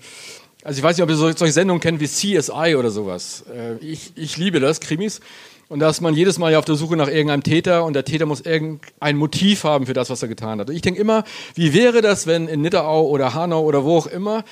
also 0.65 0.79
ich 0.79 0.83
weiß 0.83 0.97
nicht, 0.97 1.05
ob 1.05 1.11
ihr 1.11 1.17
solche 1.17 1.53
Sendungen 1.53 1.81
kennt 1.81 2.01
wie 2.01 2.09
CSI 2.09 2.75
oder 2.77 2.91
sowas. 2.91 3.45
Äh, 3.55 3.77
ich, 3.77 4.13
ich 4.17 4.37
liebe 4.37 4.59
das, 4.59 4.81
Krimis. 4.81 5.21
Und 5.69 5.79
da 5.79 5.89
ist 5.89 6.01
man 6.01 6.15
jedes 6.15 6.39
Mal 6.39 6.51
ja 6.51 6.59
auf 6.59 6.65
der 6.65 6.75
Suche 6.75 6.97
nach 6.97 7.07
irgendeinem 7.07 7.45
Täter 7.45 7.85
und 7.85 7.93
der 7.93 8.05
Täter 8.05 8.27
muss 8.27 8.41
irgendein 8.41 9.17
Motiv 9.17 9.63
haben 9.63 9.87
für 9.87 9.93
das, 9.93 10.11
was 10.11 10.21
er 10.23 10.29
getan 10.29 10.59
hat. 10.59 10.71
Und 10.71 10.75
ich 10.75 10.83
denke 10.83 11.01
immer, 11.01 11.23
wie 11.55 11.73
wäre 11.73 12.03
das, 12.03 12.27
wenn 12.27 12.49
in 12.49 12.63
Nidderau 12.63 13.07
oder 13.09 13.33
Hanau 13.33 13.63
oder 13.63 13.85
wo 13.85 13.99
auch 13.99 14.09
immer 14.09 14.45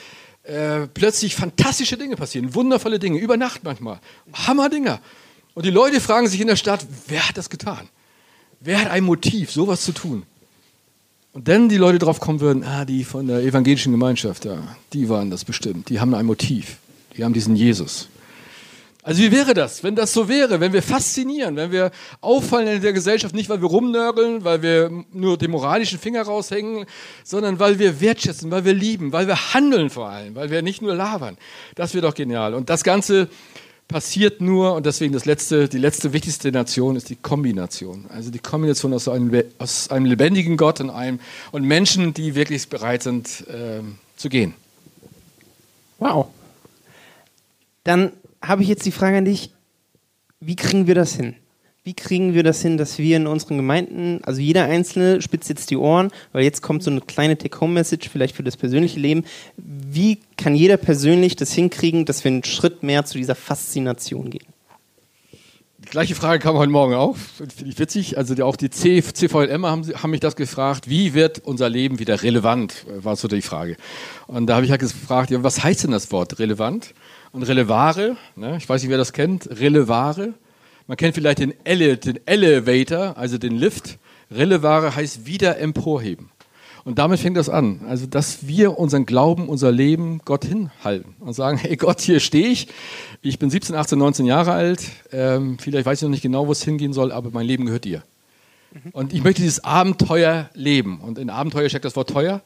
äh, 0.45 0.87
plötzlich 0.87 1.35
fantastische 1.35 1.97
Dinge 1.97 2.15
passieren, 2.15 2.55
wundervolle 2.55 3.01
Dinge, 3.01 3.19
über 3.19 3.37
Nacht 3.37 3.65
manchmal, 3.65 3.99
Hammerdinger. 4.33 5.01
Und 5.55 5.67
die 5.67 5.71
Leute 5.71 6.01
fragen 6.01 6.29
sich 6.29 6.41
in 6.41 6.47
der 6.47 6.57
Stadt, 6.57 6.87
wer 7.09 7.29
hat 7.29 7.37
das 7.37 7.51
getan? 7.51 7.89
Wer 8.61 8.81
hat 8.81 8.91
ein 8.91 9.03
Motiv, 9.03 9.51
sowas 9.51 9.83
zu 9.83 9.91
tun? 9.91 10.25
Und 11.33 11.47
dann 11.47 11.69
die 11.69 11.77
Leute 11.77 11.99
drauf 11.99 12.19
kommen 12.19 12.41
würden, 12.41 12.65
ah, 12.65 12.85
die 12.85 13.05
von 13.05 13.29
der 13.29 13.41
evangelischen 13.43 13.93
Gemeinschaft, 13.93 14.45
ja, 14.45 14.59
die 14.93 15.09
waren 15.09 15.31
das 15.31 15.45
bestimmt, 15.45 15.89
die 15.89 16.01
haben 16.01 16.13
ein 16.15 16.27
Motiv, 16.27 16.79
die 17.17 17.25
haben 17.25 17.33
diesen 17.33 17.55
Jesus. 17.55 18.09
Also 19.03 19.23
wie 19.23 19.33
wäre 19.33 19.55
das, 19.55 19.83
wenn 19.83 19.97
das 19.97 20.13
so 20.13 20.29
wäre, 20.29 20.61
wenn 20.61 20.75
wir 20.75 20.83
faszinieren, 20.83 21.57
wenn 21.57 21.73
wir 21.73 21.91
auffallen 22.21 22.69
in 22.69 22.83
der 22.83 22.93
Gesellschaft, 22.93 23.35
nicht 23.35 23.49
weil 23.49 23.63
wir 23.63 23.69
rumnörgeln, 23.69 24.45
weil 24.45 24.61
wir 24.61 24.91
nur 25.13 25.39
den 25.39 25.53
moralischen 25.53 25.99
Finger 25.99 26.23
raushängen, 26.23 26.85
sondern 27.25 27.59
weil 27.59 27.79
wir 27.79 28.01
wertschätzen, 28.01 28.51
weil 28.51 28.67
wir 28.67 28.75
lieben, 28.75 29.13
weil 29.13 29.27
wir 29.27 29.55
handeln 29.55 29.89
vor 29.89 30.11
allem, 30.11 30.35
weil 30.35 30.51
wir 30.51 30.61
nicht 30.61 30.83
nur 30.83 30.95
labern. 30.95 31.39
Das 31.77 31.95
wäre 31.95 32.07
doch 32.07 32.15
genial. 32.15 32.53
Und 32.53 32.69
das 32.69 32.85
Ganze 32.85 33.31
passiert 33.91 34.41
nur, 34.41 34.75
und 34.75 34.87
deswegen 34.87 35.13
das 35.13 35.25
letzte, 35.25 35.69
die 35.69 35.79
letzte 35.79 36.13
wichtigste 36.13 36.53
Nation 36.53 36.95
ist 36.95 37.11
die 37.11 37.17
Kombination. 37.17 38.07
Also 38.09 38.31
die 38.31 38.39
Kombination 38.39 38.95
aus 38.95 39.09
einem, 39.09 39.43
aus 39.59 39.91
einem 39.91 40.07
lebendigen 40.07 40.57
Gott 40.57 40.81
und, 40.81 40.91
einem, 40.91 41.19
und 41.51 41.65
Menschen, 41.65 42.15
die 42.15 42.37
wirklich 42.37 42.69
bereit 42.69 43.03
sind 43.03 43.45
äh, 43.49 43.83
zu 44.17 44.29
gehen. 44.29 44.55
Wow. 45.99 46.29
Dann 47.83 48.13
habe 48.41 48.63
ich 48.63 48.69
jetzt 48.69 48.87
die 48.87 48.93
Frage 48.93 49.19
an 49.19 49.25
dich, 49.25 49.51
wie 50.39 50.57
kriegen 50.57 50.87
wir 50.87 50.95
das 50.95 51.17
hin? 51.17 51.35
Wie 51.83 51.95
kriegen 51.95 52.35
wir 52.35 52.43
das 52.43 52.63
hin, 52.63 52.77
dass 52.77 52.99
wir 52.99 53.17
in 53.17 53.27
unseren 53.27 53.57
Gemeinden, 53.57 54.21
also 54.23 54.41
jeder 54.41 54.65
Einzelne 54.65 55.21
spitzt 55.21 55.49
jetzt 55.49 55.71
die 55.71 55.77
Ohren, 55.77 56.11
weil 56.33 56.45
jetzt 56.45 56.63
kommt 56.63 56.83
so 56.83 56.91
eine 56.91 57.01
kleine 57.01 57.37
Take-Home-Message 57.37 58.09
vielleicht 58.09 58.37
für 58.37 58.43
das 58.45 58.57
persönliche 58.57 59.01
Leben. 59.01 59.25
Wie 59.93 60.21
kann 60.37 60.55
jeder 60.55 60.77
persönlich 60.77 61.35
das 61.35 61.53
hinkriegen, 61.53 62.05
dass 62.05 62.23
wir 62.23 62.31
einen 62.31 62.45
Schritt 62.45 62.85
mehr 62.85 63.05
zu 63.05 63.19
dieser 63.19 63.35
Faszination 63.35 64.31
gehen? 64.31 64.47
Die 65.79 65.89
gleiche 65.89 66.15
Frage 66.15 66.41
kam 66.41 66.57
heute 66.57 66.71
Morgen 66.71 66.95
auf, 66.95 67.17
finde 67.19 67.55
ich 67.67 67.77
witzig. 67.81 68.17
Also 68.17 68.41
auch 68.45 68.55
die 68.55 68.71
CVLM 68.71 69.67
haben, 69.67 69.85
haben 70.01 70.11
mich 70.11 70.21
das 70.21 70.37
gefragt, 70.37 70.89
wie 70.89 71.15
wird 71.15 71.41
unser 71.41 71.69
Leben 71.69 71.99
wieder 71.99 72.23
relevant, 72.23 72.87
war 73.01 73.17
so 73.17 73.27
die 73.27 73.43
Frage. 73.43 73.77
Und 74.29 74.47
da 74.47 74.55
habe 74.55 74.65
ich 74.65 74.71
halt 74.71 74.81
gefragt, 74.81 75.33
ja, 75.33 75.43
was 75.43 75.65
heißt 75.65 75.83
denn 75.83 75.91
das 75.91 76.13
Wort 76.13 76.39
relevant? 76.39 76.95
Und 77.33 77.43
Relevare, 77.43 78.17
ne, 78.37 78.59
ich 78.59 78.69
weiß 78.69 78.83
nicht, 78.83 78.91
wer 78.91 78.99
das 78.99 79.13
kennt, 79.13 79.49
Relevare. 79.59 80.35
Man 80.87 80.99
kennt 80.99 81.17
vielleicht 81.17 81.41
den, 81.41 81.53
Ele, 81.65 81.97
den 81.97 82.21
Elevator, 82.27 83.17
also 83.17 83.39
den 83.39 83.57
Lift. 83.57 83.99
Relevare 84.31 84.95
heißt 84.95 85.27
wieder 85.27 85.59
emporheben. 85.59 86.31
Und 86.85 86.99
damit 86.99 87.21
fängt 87.21 87.37
das 87.37 87.49
an. 87.49 87.81
Also, 87.89 88.07
dass 88.07 88.47
wir 88.47 88.79
unseren 88.79 89.07
Glauben, 89.07 89.49
unser 89.49 89.71
Leben 89.71 90.21
Gott 90.25 90.45
hinhalten 90.45 91.15
und 91.21 91.35
sagen, 91.35 91.59
hey 91.59 91.77
Gott, 91.77 92.01
hier 92.01 92.21
stehe 92.21 92.49
ich. 92.49 92.69
Ich 93.23 93.39
bin 93.39 93.51
17, 93.51 93.75
18, 93.75 93.99
19 93.99 94.27
Jahre 94.27 94.53
alt. 94.53 94.83
Ähm, 95.13 95.59
vielleicht 95.59 95.87
weiß 95.87 95.99
ich 95.99 96.03
noch 96.03 96.11
nicht 96.11 96.23
genau, 96.23 96.47
wo 96.47 96.53
es 96.53 96.63
hingehen 96.63 96.93
soll, 96.93 97.13
aber 97.13 97.31
mein 97.33 97.47
Leben 97.47 97.67
gehört 97.67 97.85
dir. 97.85 98.03
Und 98.93 99.13
ich 99.13 99.25
möchte 99.25 99.43
dieses 99.43 99.65
Abenteuer 99.65 100.49
leben. 100.55 101.01
Und 101.01 101.19
in 101.19 101.29
Abenteuer 101.29 101.69
steckt 101.69 101.85
das 101.85 101.97
Wort 101.97 102.11
teuer. 102.11 102.41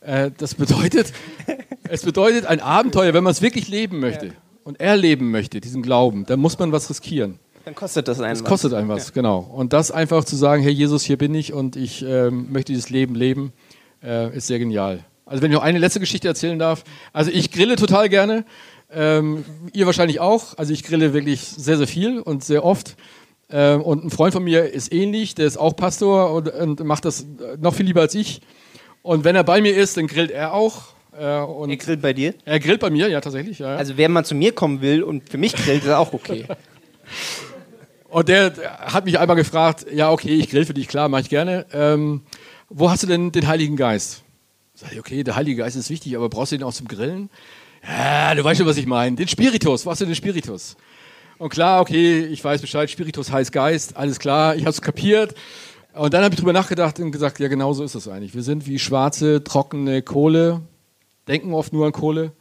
Äh, 0.00 0.30
das 0.36 0.54
bedeutet, 0.54 1.12
es 1.88 2.02
bedeutet 2.02 2.46
ein 2.46 2.60
Abenteuer, 2.60 3.14
wenn 3.14 3.24
man 3.24 3.32
es 3.32 3.42
wirklich 3.42 3.68
leben 3.68 4.00
möchte 4.00 4.26
ja. 4.26 4.32
und 4.64 4.80
erleben 4.80 5.30
möchte, 5.30 5.60
diesen 5.60 5.82
Glauben, 5.82 6.26
dann 6.26 6.40
muss 6.40 6.58
man 6.58 6.72
was 6.72 6.88
riskieren. 6.90 7.38
Dann 7.64 7.74
kostet 7.74 8.08
das 8.08 8.20
einen 8.20 8.34
das 8.34 8.42
was. 8.42 8.48
kostet 8.48 8.74
einen 8.74 8.88
was, 8.88 9.08
ja. 9.08 9.14
genau. 9.14 9.38
Und 9.38 9.72
das 9.72 9.90
einfach 9.90 10.24
zu 10.24 10.36
sagen, 10.36 10.62
Herr 10.62 10.70
Jesus, 10.70 11.02
hier 11.02 11.16
bin 11.16 11.34
ich 11.34 11.52
und 11.54 11.76
ich 11.76 12.04
ähm, 12.06 12.52
möchte 12.52 12.72
dieses 12.72 12.90
Leben 12.90 13.14
leben, 13.14 13.52
äh, 14.04 14.36
ist 14.36 14.46
sehr 14.46 14.58
genial. 14.58 15.04
Also 15.26 15.42
wenn 15.42 15.50
ich 15.50 15.56
noch 15.56 15.64
eine 15.64 15.78
letzte 15.78 16.00
Geschichte 16.00 16.28
erzählen 16.28 16.58
darf. 16.58 16.84
Also 17.12 17.30
ich 17.30 17.50
grille 17.50 17.76
total 17.76 18.08
gerne. 18.08 18.44
Ähm, 18.92 19.44
ihr 19.72 19.86
wahrscheinlich 19.86 20.20
auch. 20.20 20.58
Also 20.58 20.72
ich 20.72 20.84
grille 20.84 21.14
wirklich 21.14 21.40
sehr, 21.40 21.78
sehr 21.78 21.88
viel 21.88 22.20
und 22.20 22.44
sehr 22.44 22.64
oft. 22.64 22.96
Ähm, 23.50 23.82
und 23.82 24.04
ein 24.04 24.10
Freund 24.10 24.34
von 24.34 24.44
mir 24.44 24.70
ist 24.72 24.92
ähnlich, 24.92 25.34
der 25.34 25.46
ist 25.46 25.56
auch 25.56 25.76
Pastor 25.76 26.32
und, 26.32 26.48
und 26.48 26.84
macht 26.84 27.04
das 27.04 27.26
noch 27.58 27.74
viel 27.74 27.86
lieber 27.86 28.02
als 28.02 28.14
ich. 28.14 28.40
Und 29.02 29.24
wenn 29.24 29.36
er 29.36 29.44
bei 29.44 29.60
mir 29.60 29.76
ist, 29.76 29.96
dann 29.96 30.06
grillt 30.06 30.30
er 30.30 30.54
auch. 30.54 30.94
Äh, 31.16 31.22
er 31.22 31.76
grillt 31.76 32.02
bei 32.02 32.12
dir? 32.12 32.34
Er 32.44 32.58
grillt 32.58 32.80
bei 32.80 32.90
mir, 32.90 33.08
ja, 33.08 33.20
tatsächlich. 33.20 33.58
Ja. 33.58 33.76
Also, 33.76 33.96
wer 33.96 34.08
mal 34.08 34.24
zu 34.24 34.34
mir 34.34 34.52
kommen 34.52 34.80
will 34.80 35.02
und 35.02 35.28
für 35.28 35.38
mich 35.38 35.54
grillt, 35.54 35.84
ist 35.84 35.90
auch 35.90 36.12
okay. 36.12 36.46
und 38.08 38.28
der, 38.28 38.50
der, 38.50 38.78
hat 38.78 39.04
mich 39.04 39.18
einmal 39.18 39.36
gefragt: 39.36 39.86
Ja, 39.92 40.10
okay, 40.10 40.30
ich 40.30 40.48
grill 40.48 40.64
für 40.64 40.74
dich, 40.74 40.88
klar, 40.88 41.08
mache 41.08 41.22
ich 41.22 41.28
gerne. 41.28 41.66
Ähm, 41.72 42.22
wo 42.76 42.90
hast 42.90 43.04
du 43.04 43.06
denn 43.06 43.30
den 43.30 43.46
Heiligen 43.46 43.76
Geist? 43.76 44.22
Sag 44.74 44.92
ich, 44.92 44.98
okay, 44.98 45.22
der 45.22 45.36
Heilige 45.36 45.58
Geist 45.58 45.76
ist 45.76 45.90
wichtig, 45.90 46.16
aber 46.16 46.28
brauchst 46.28 46.50
du 46.50 46.58
den 46.58 46.64
auch 46.64 46.72
zum 46.72 46.88
Grillen? 46.88 47.30
Ja, 47.86 48.34
du 48.34 48.42
weißt 48.42 48.58
schon, 48.58 48.66
was 48.66 48.76
ich 48.76 48.86
meine. 48.86 49.14
Den 49.14 49.28
Spiritus, 49.28 49.86
was 49.86 49.94
ist 49.94 50.00
denn 50.00 50.08
den 50.08 50.16
Spiritus? 50.16 50.76
Und 51.38 51.50
klar, 51.50 51.80
okay, 51.80 52.24
ich 52.24 52.42
weiß 52.42 52.60
Bescheid, 52.60 52.90
Spiritus 52.90 53.30
heißt 53.30 53.52
Geist, 53.52 53.96
alles 53.96 54.18
klar, 54.18 54.56
ich 54.56 54.62
habe 54.62 54.70
es 54.70 54.82
kapiert. 54.82 55.34
Und 55.92 56.12
dann 56.12 56.24
habe 56.24 56.34
ich 56.34 56.40
drüber 56.40 56.52
nachgedacht 56.52 56.98
und 56.98 57.12
gesagt, 57.12 57.38
ja, 57.38 57.46
genau 57.46 57.72
so 57.72 57.84
ist 57.84 57.94
es 57.94 58.08
eigentlich. 58.08 58.34
Wir 58.34 58.42
sind 58.42 58.66
wie 58.66 58.80
schwarze, 58.80 59.44
trockene 59.44 60.02
Kohle, 60.02 60.62
denken 61.28 61.54
oft 61.54 61.72
nur 61.72 61.86
an 61.86 61.92
Kohle 61.92 62.32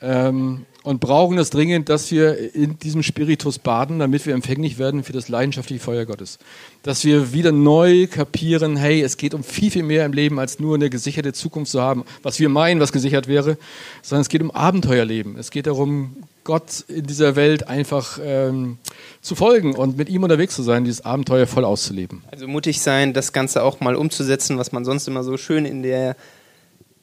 ähm, 0.00 0.64
und 0.82 1.00
brauchen 1.00 1.36
es 1.38 1.50
dringend, 1.50 1.88
dass 1.88 2.10
wir 2.10 2.54
in 2.54 2.78
diesem 2.78 3.02
Spiritus 3.02 3.58
baden, 3.58 3.98
damit 3.98 4.24
wir 4.24 4.34
empfänglich 4.34 4.78
werden 4.78 5.04
für 5.04 5.12
das 5.12 5.28
leidenschaftliche 5.28 5.82
Feuer 5.82 6.06
Gottes. 6.06 6.38
Dass 6.82 7.04
wir 7.04 7.32
wieder 7.34 7.52
neu 7.52 8.06
kapieren, 8.06 8.76
hey, 8.76 9.02
es 9.02 9.18
geht 9.18 9.34
um 9.34 9.44
viel, 9.44 9.70
viel 9.70 9.82
mehr 9.82 10.06
im 10.06 10.12
Leben, 10.12 10.38
als 10.38 10.58
nur 10.58 10.74
eine 10.74 10.88
gesicherte 10.88 11.32
Zukunft 11.34 11.72
zu 11.72 11.82
haben, 11.82 12.04
was 12.22 12.40
wir 12.40 12.48
meinen, 12.48 12.80
was 12.80 12.92
gesichert 12.92 13.28
wäre, 13.28 13.58
sondern 14.02 14.22
es 14.22 14.30
geht 14.30 14.40
um 14.40 14.50
Abenteuerleben. 14.50 15.36
Es 15.36 15.50
geht 15.50 15.66
darum, 15.66 16.16
Gott 16.44 16.84
in 16.88 17.06
dieser 17.06 17.36
Welt 17.36 17.68
einfach 17.68 18.18
ähm, 18.22 18.78
zu 19.20 19.34
folgen 19.34 19.74
und 19.74 19.98
mit 19.98 20.08
ihm 20.08 20.22
unterwegs 20.22 20.54
zu 20.54 20.62
sein, 20.62 20.84
dieses 20.84 21.04
Abenteuer 21.04 21.46
voll 21.46 21.66
auszuleben. 21.66 22.22
Also 22.30 22.48
mutig 22.48 22.80
sein, 22.80 23.12
das 23.12 23.34
Ganze 23.34 23.62
auch 23.62 23.80
mal 23.80 23.94
umzusetzen, 23.94 24.56
was 24.56 24.72
man 24.72 24.86
sonst 24.86 25.06
immer 25.06 25.22
so 25.22 25.36
schön 25.36 25.66
in 25.66 25.82
der 25.82 26.16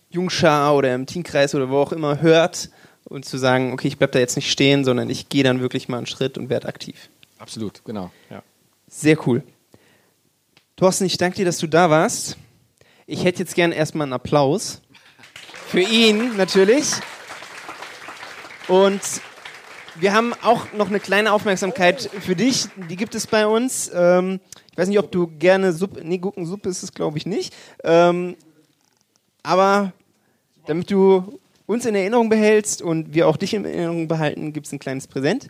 Jungschar 0.09 0.75
oder 0.75 0.95
im 0.95 1.05
Teamkreis 1.05 1.53
oder 1.53 1.69
wo 1.69 1.77
auch 1.77 1.91
immer 1.91 2.21
hört 2.21 2.71
und 3.09 3.25
zu 3.25 3.37
sagen, 3.37 3.73
okay, 3.73 3.87
ich 3.87 3.97
bleibe 3.97 4.13
da 4.13 4.19
jetzt 4.19 4.35
nicht 4.35 4.51
stehen, 4.51 4.83
sondern 4.83 5.09
ich 5.09 5.29
gehe 5.29 5.43
dann 5.43 5.61
wirklich 5.61 5.87
mal 5.87 5.97
einen 5.97 6.05
Schritt 6.05 6.37
und 6.37 6.49
werde 6.49 6.67
aktiv. 6.67 7.09
Absolut, 7.39 7.83
genau. 7.85 8.11
Ja. 8.29 8.43
Sehr 8.87 9.27
cool. 9.27 9.43
Thorsten, 10.75 11.05
ich 11.05 11.17
danke 11.17 11.37
dir, 11.37 11.45
dass 11.45 11.57
du 11.57 11.67
da 11.67 11.89
warst. 11.89 12.37
Ich 13.05 13.23
hätte 13.23 13.39
jetzt 13.39 13.55
gern 13.55 13.71
erstmal 13.71 14.05
einen 14.05 14.13
Applaus. 14.13 14.81
Für 15.67 15.81
ihn 15.81 16.37
natürlich. 16.37 16.91
Und 18.67 19.01
wir 19.95 20.13
haben 20.13 20.33
auch 20.43 20.71
noch 20.73 20.89
eine 20.89 20.99
kleine 20.99 21.31
Aufmerksamkeit 21.31 22.09
für 22.19 22.35
dich. 22.35 22.67
Die 22.89 22.95
gibt 22.95 23.15
es 23.15 23.27
bei 23.27 23.47
uns. 23.47 23.89
Ähm, 23.93 24.39
ich 24.71 24.77
weiß 24.77 24.87
nicht, 24.89 24.99
ob 24.99 25.11
du 25.11 25.27
gerne 25.27 25.73
Suppe. 25.73 26.01
Nee, 26.03 26.19
Gurkensuppe 26.19 26.69
ist 26.69 26.83
es, 26.83 26.93
glaube 26.93 27.17
ich, 27.17 27.25
nicht. 27.25 27.55
Ähm, 27.83 28.35
aber 29.43 29.93
damit 30.67 30.91
du 30.91 31.39
uns 31.67 31.85
in 31.85 31.93
Erinnerung 31.93 32.29
behältst 32.29 32.81
und 32.81 33.13
wir 33.13 33.27
auch 33.27 33.37
dich 33.37 33.53
in 33.53 33.65
Erinnerung 33.65 34.07
behalten, 34.07 34.53
gibt 34.53 34.65
es 34.65 34.73
ein 34.73 34.79
kleines 34.79 35.05
Präsent. 35.05 35.49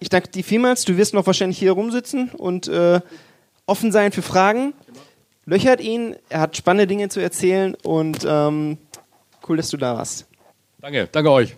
Ich 0.00 0.10
danke 0.10 0.28
dir 0.28 0.44
vielmals. 0.44 0.84
Du 0.84 0.98
wirst 0.98 1.14
noch 1.14 1.26
wahrscheinlich 1.26 1.58
hier 1.58 1.72
rumsitzen 1.72 2.30
und 2.30 2.68
äh, 2.68 3.00
offen 3.64 3.92
sein 3.92 4.12
für 4.12 4.22
Fragen. 4.22 4.74
Löchert 5.46 5.80
ihn. 5.80 6.16
Er 6.28 6.40
hat 6.40 6.56
spannende 6.56 6.86
Dinge 6.86 7.08
zu 7.08 7.20
erzählen 7.20 7.74
und 7.82 8.26
ähm, 8.28 8.76
cool, 9.48 9.56
dass 9.56 9.70
du 9.70 9.78
da 9.78 9.96
warst. 9.96 10.26
Danke, 10.80 11.08
danke 11.10 11.30
euch. 11.30 11.56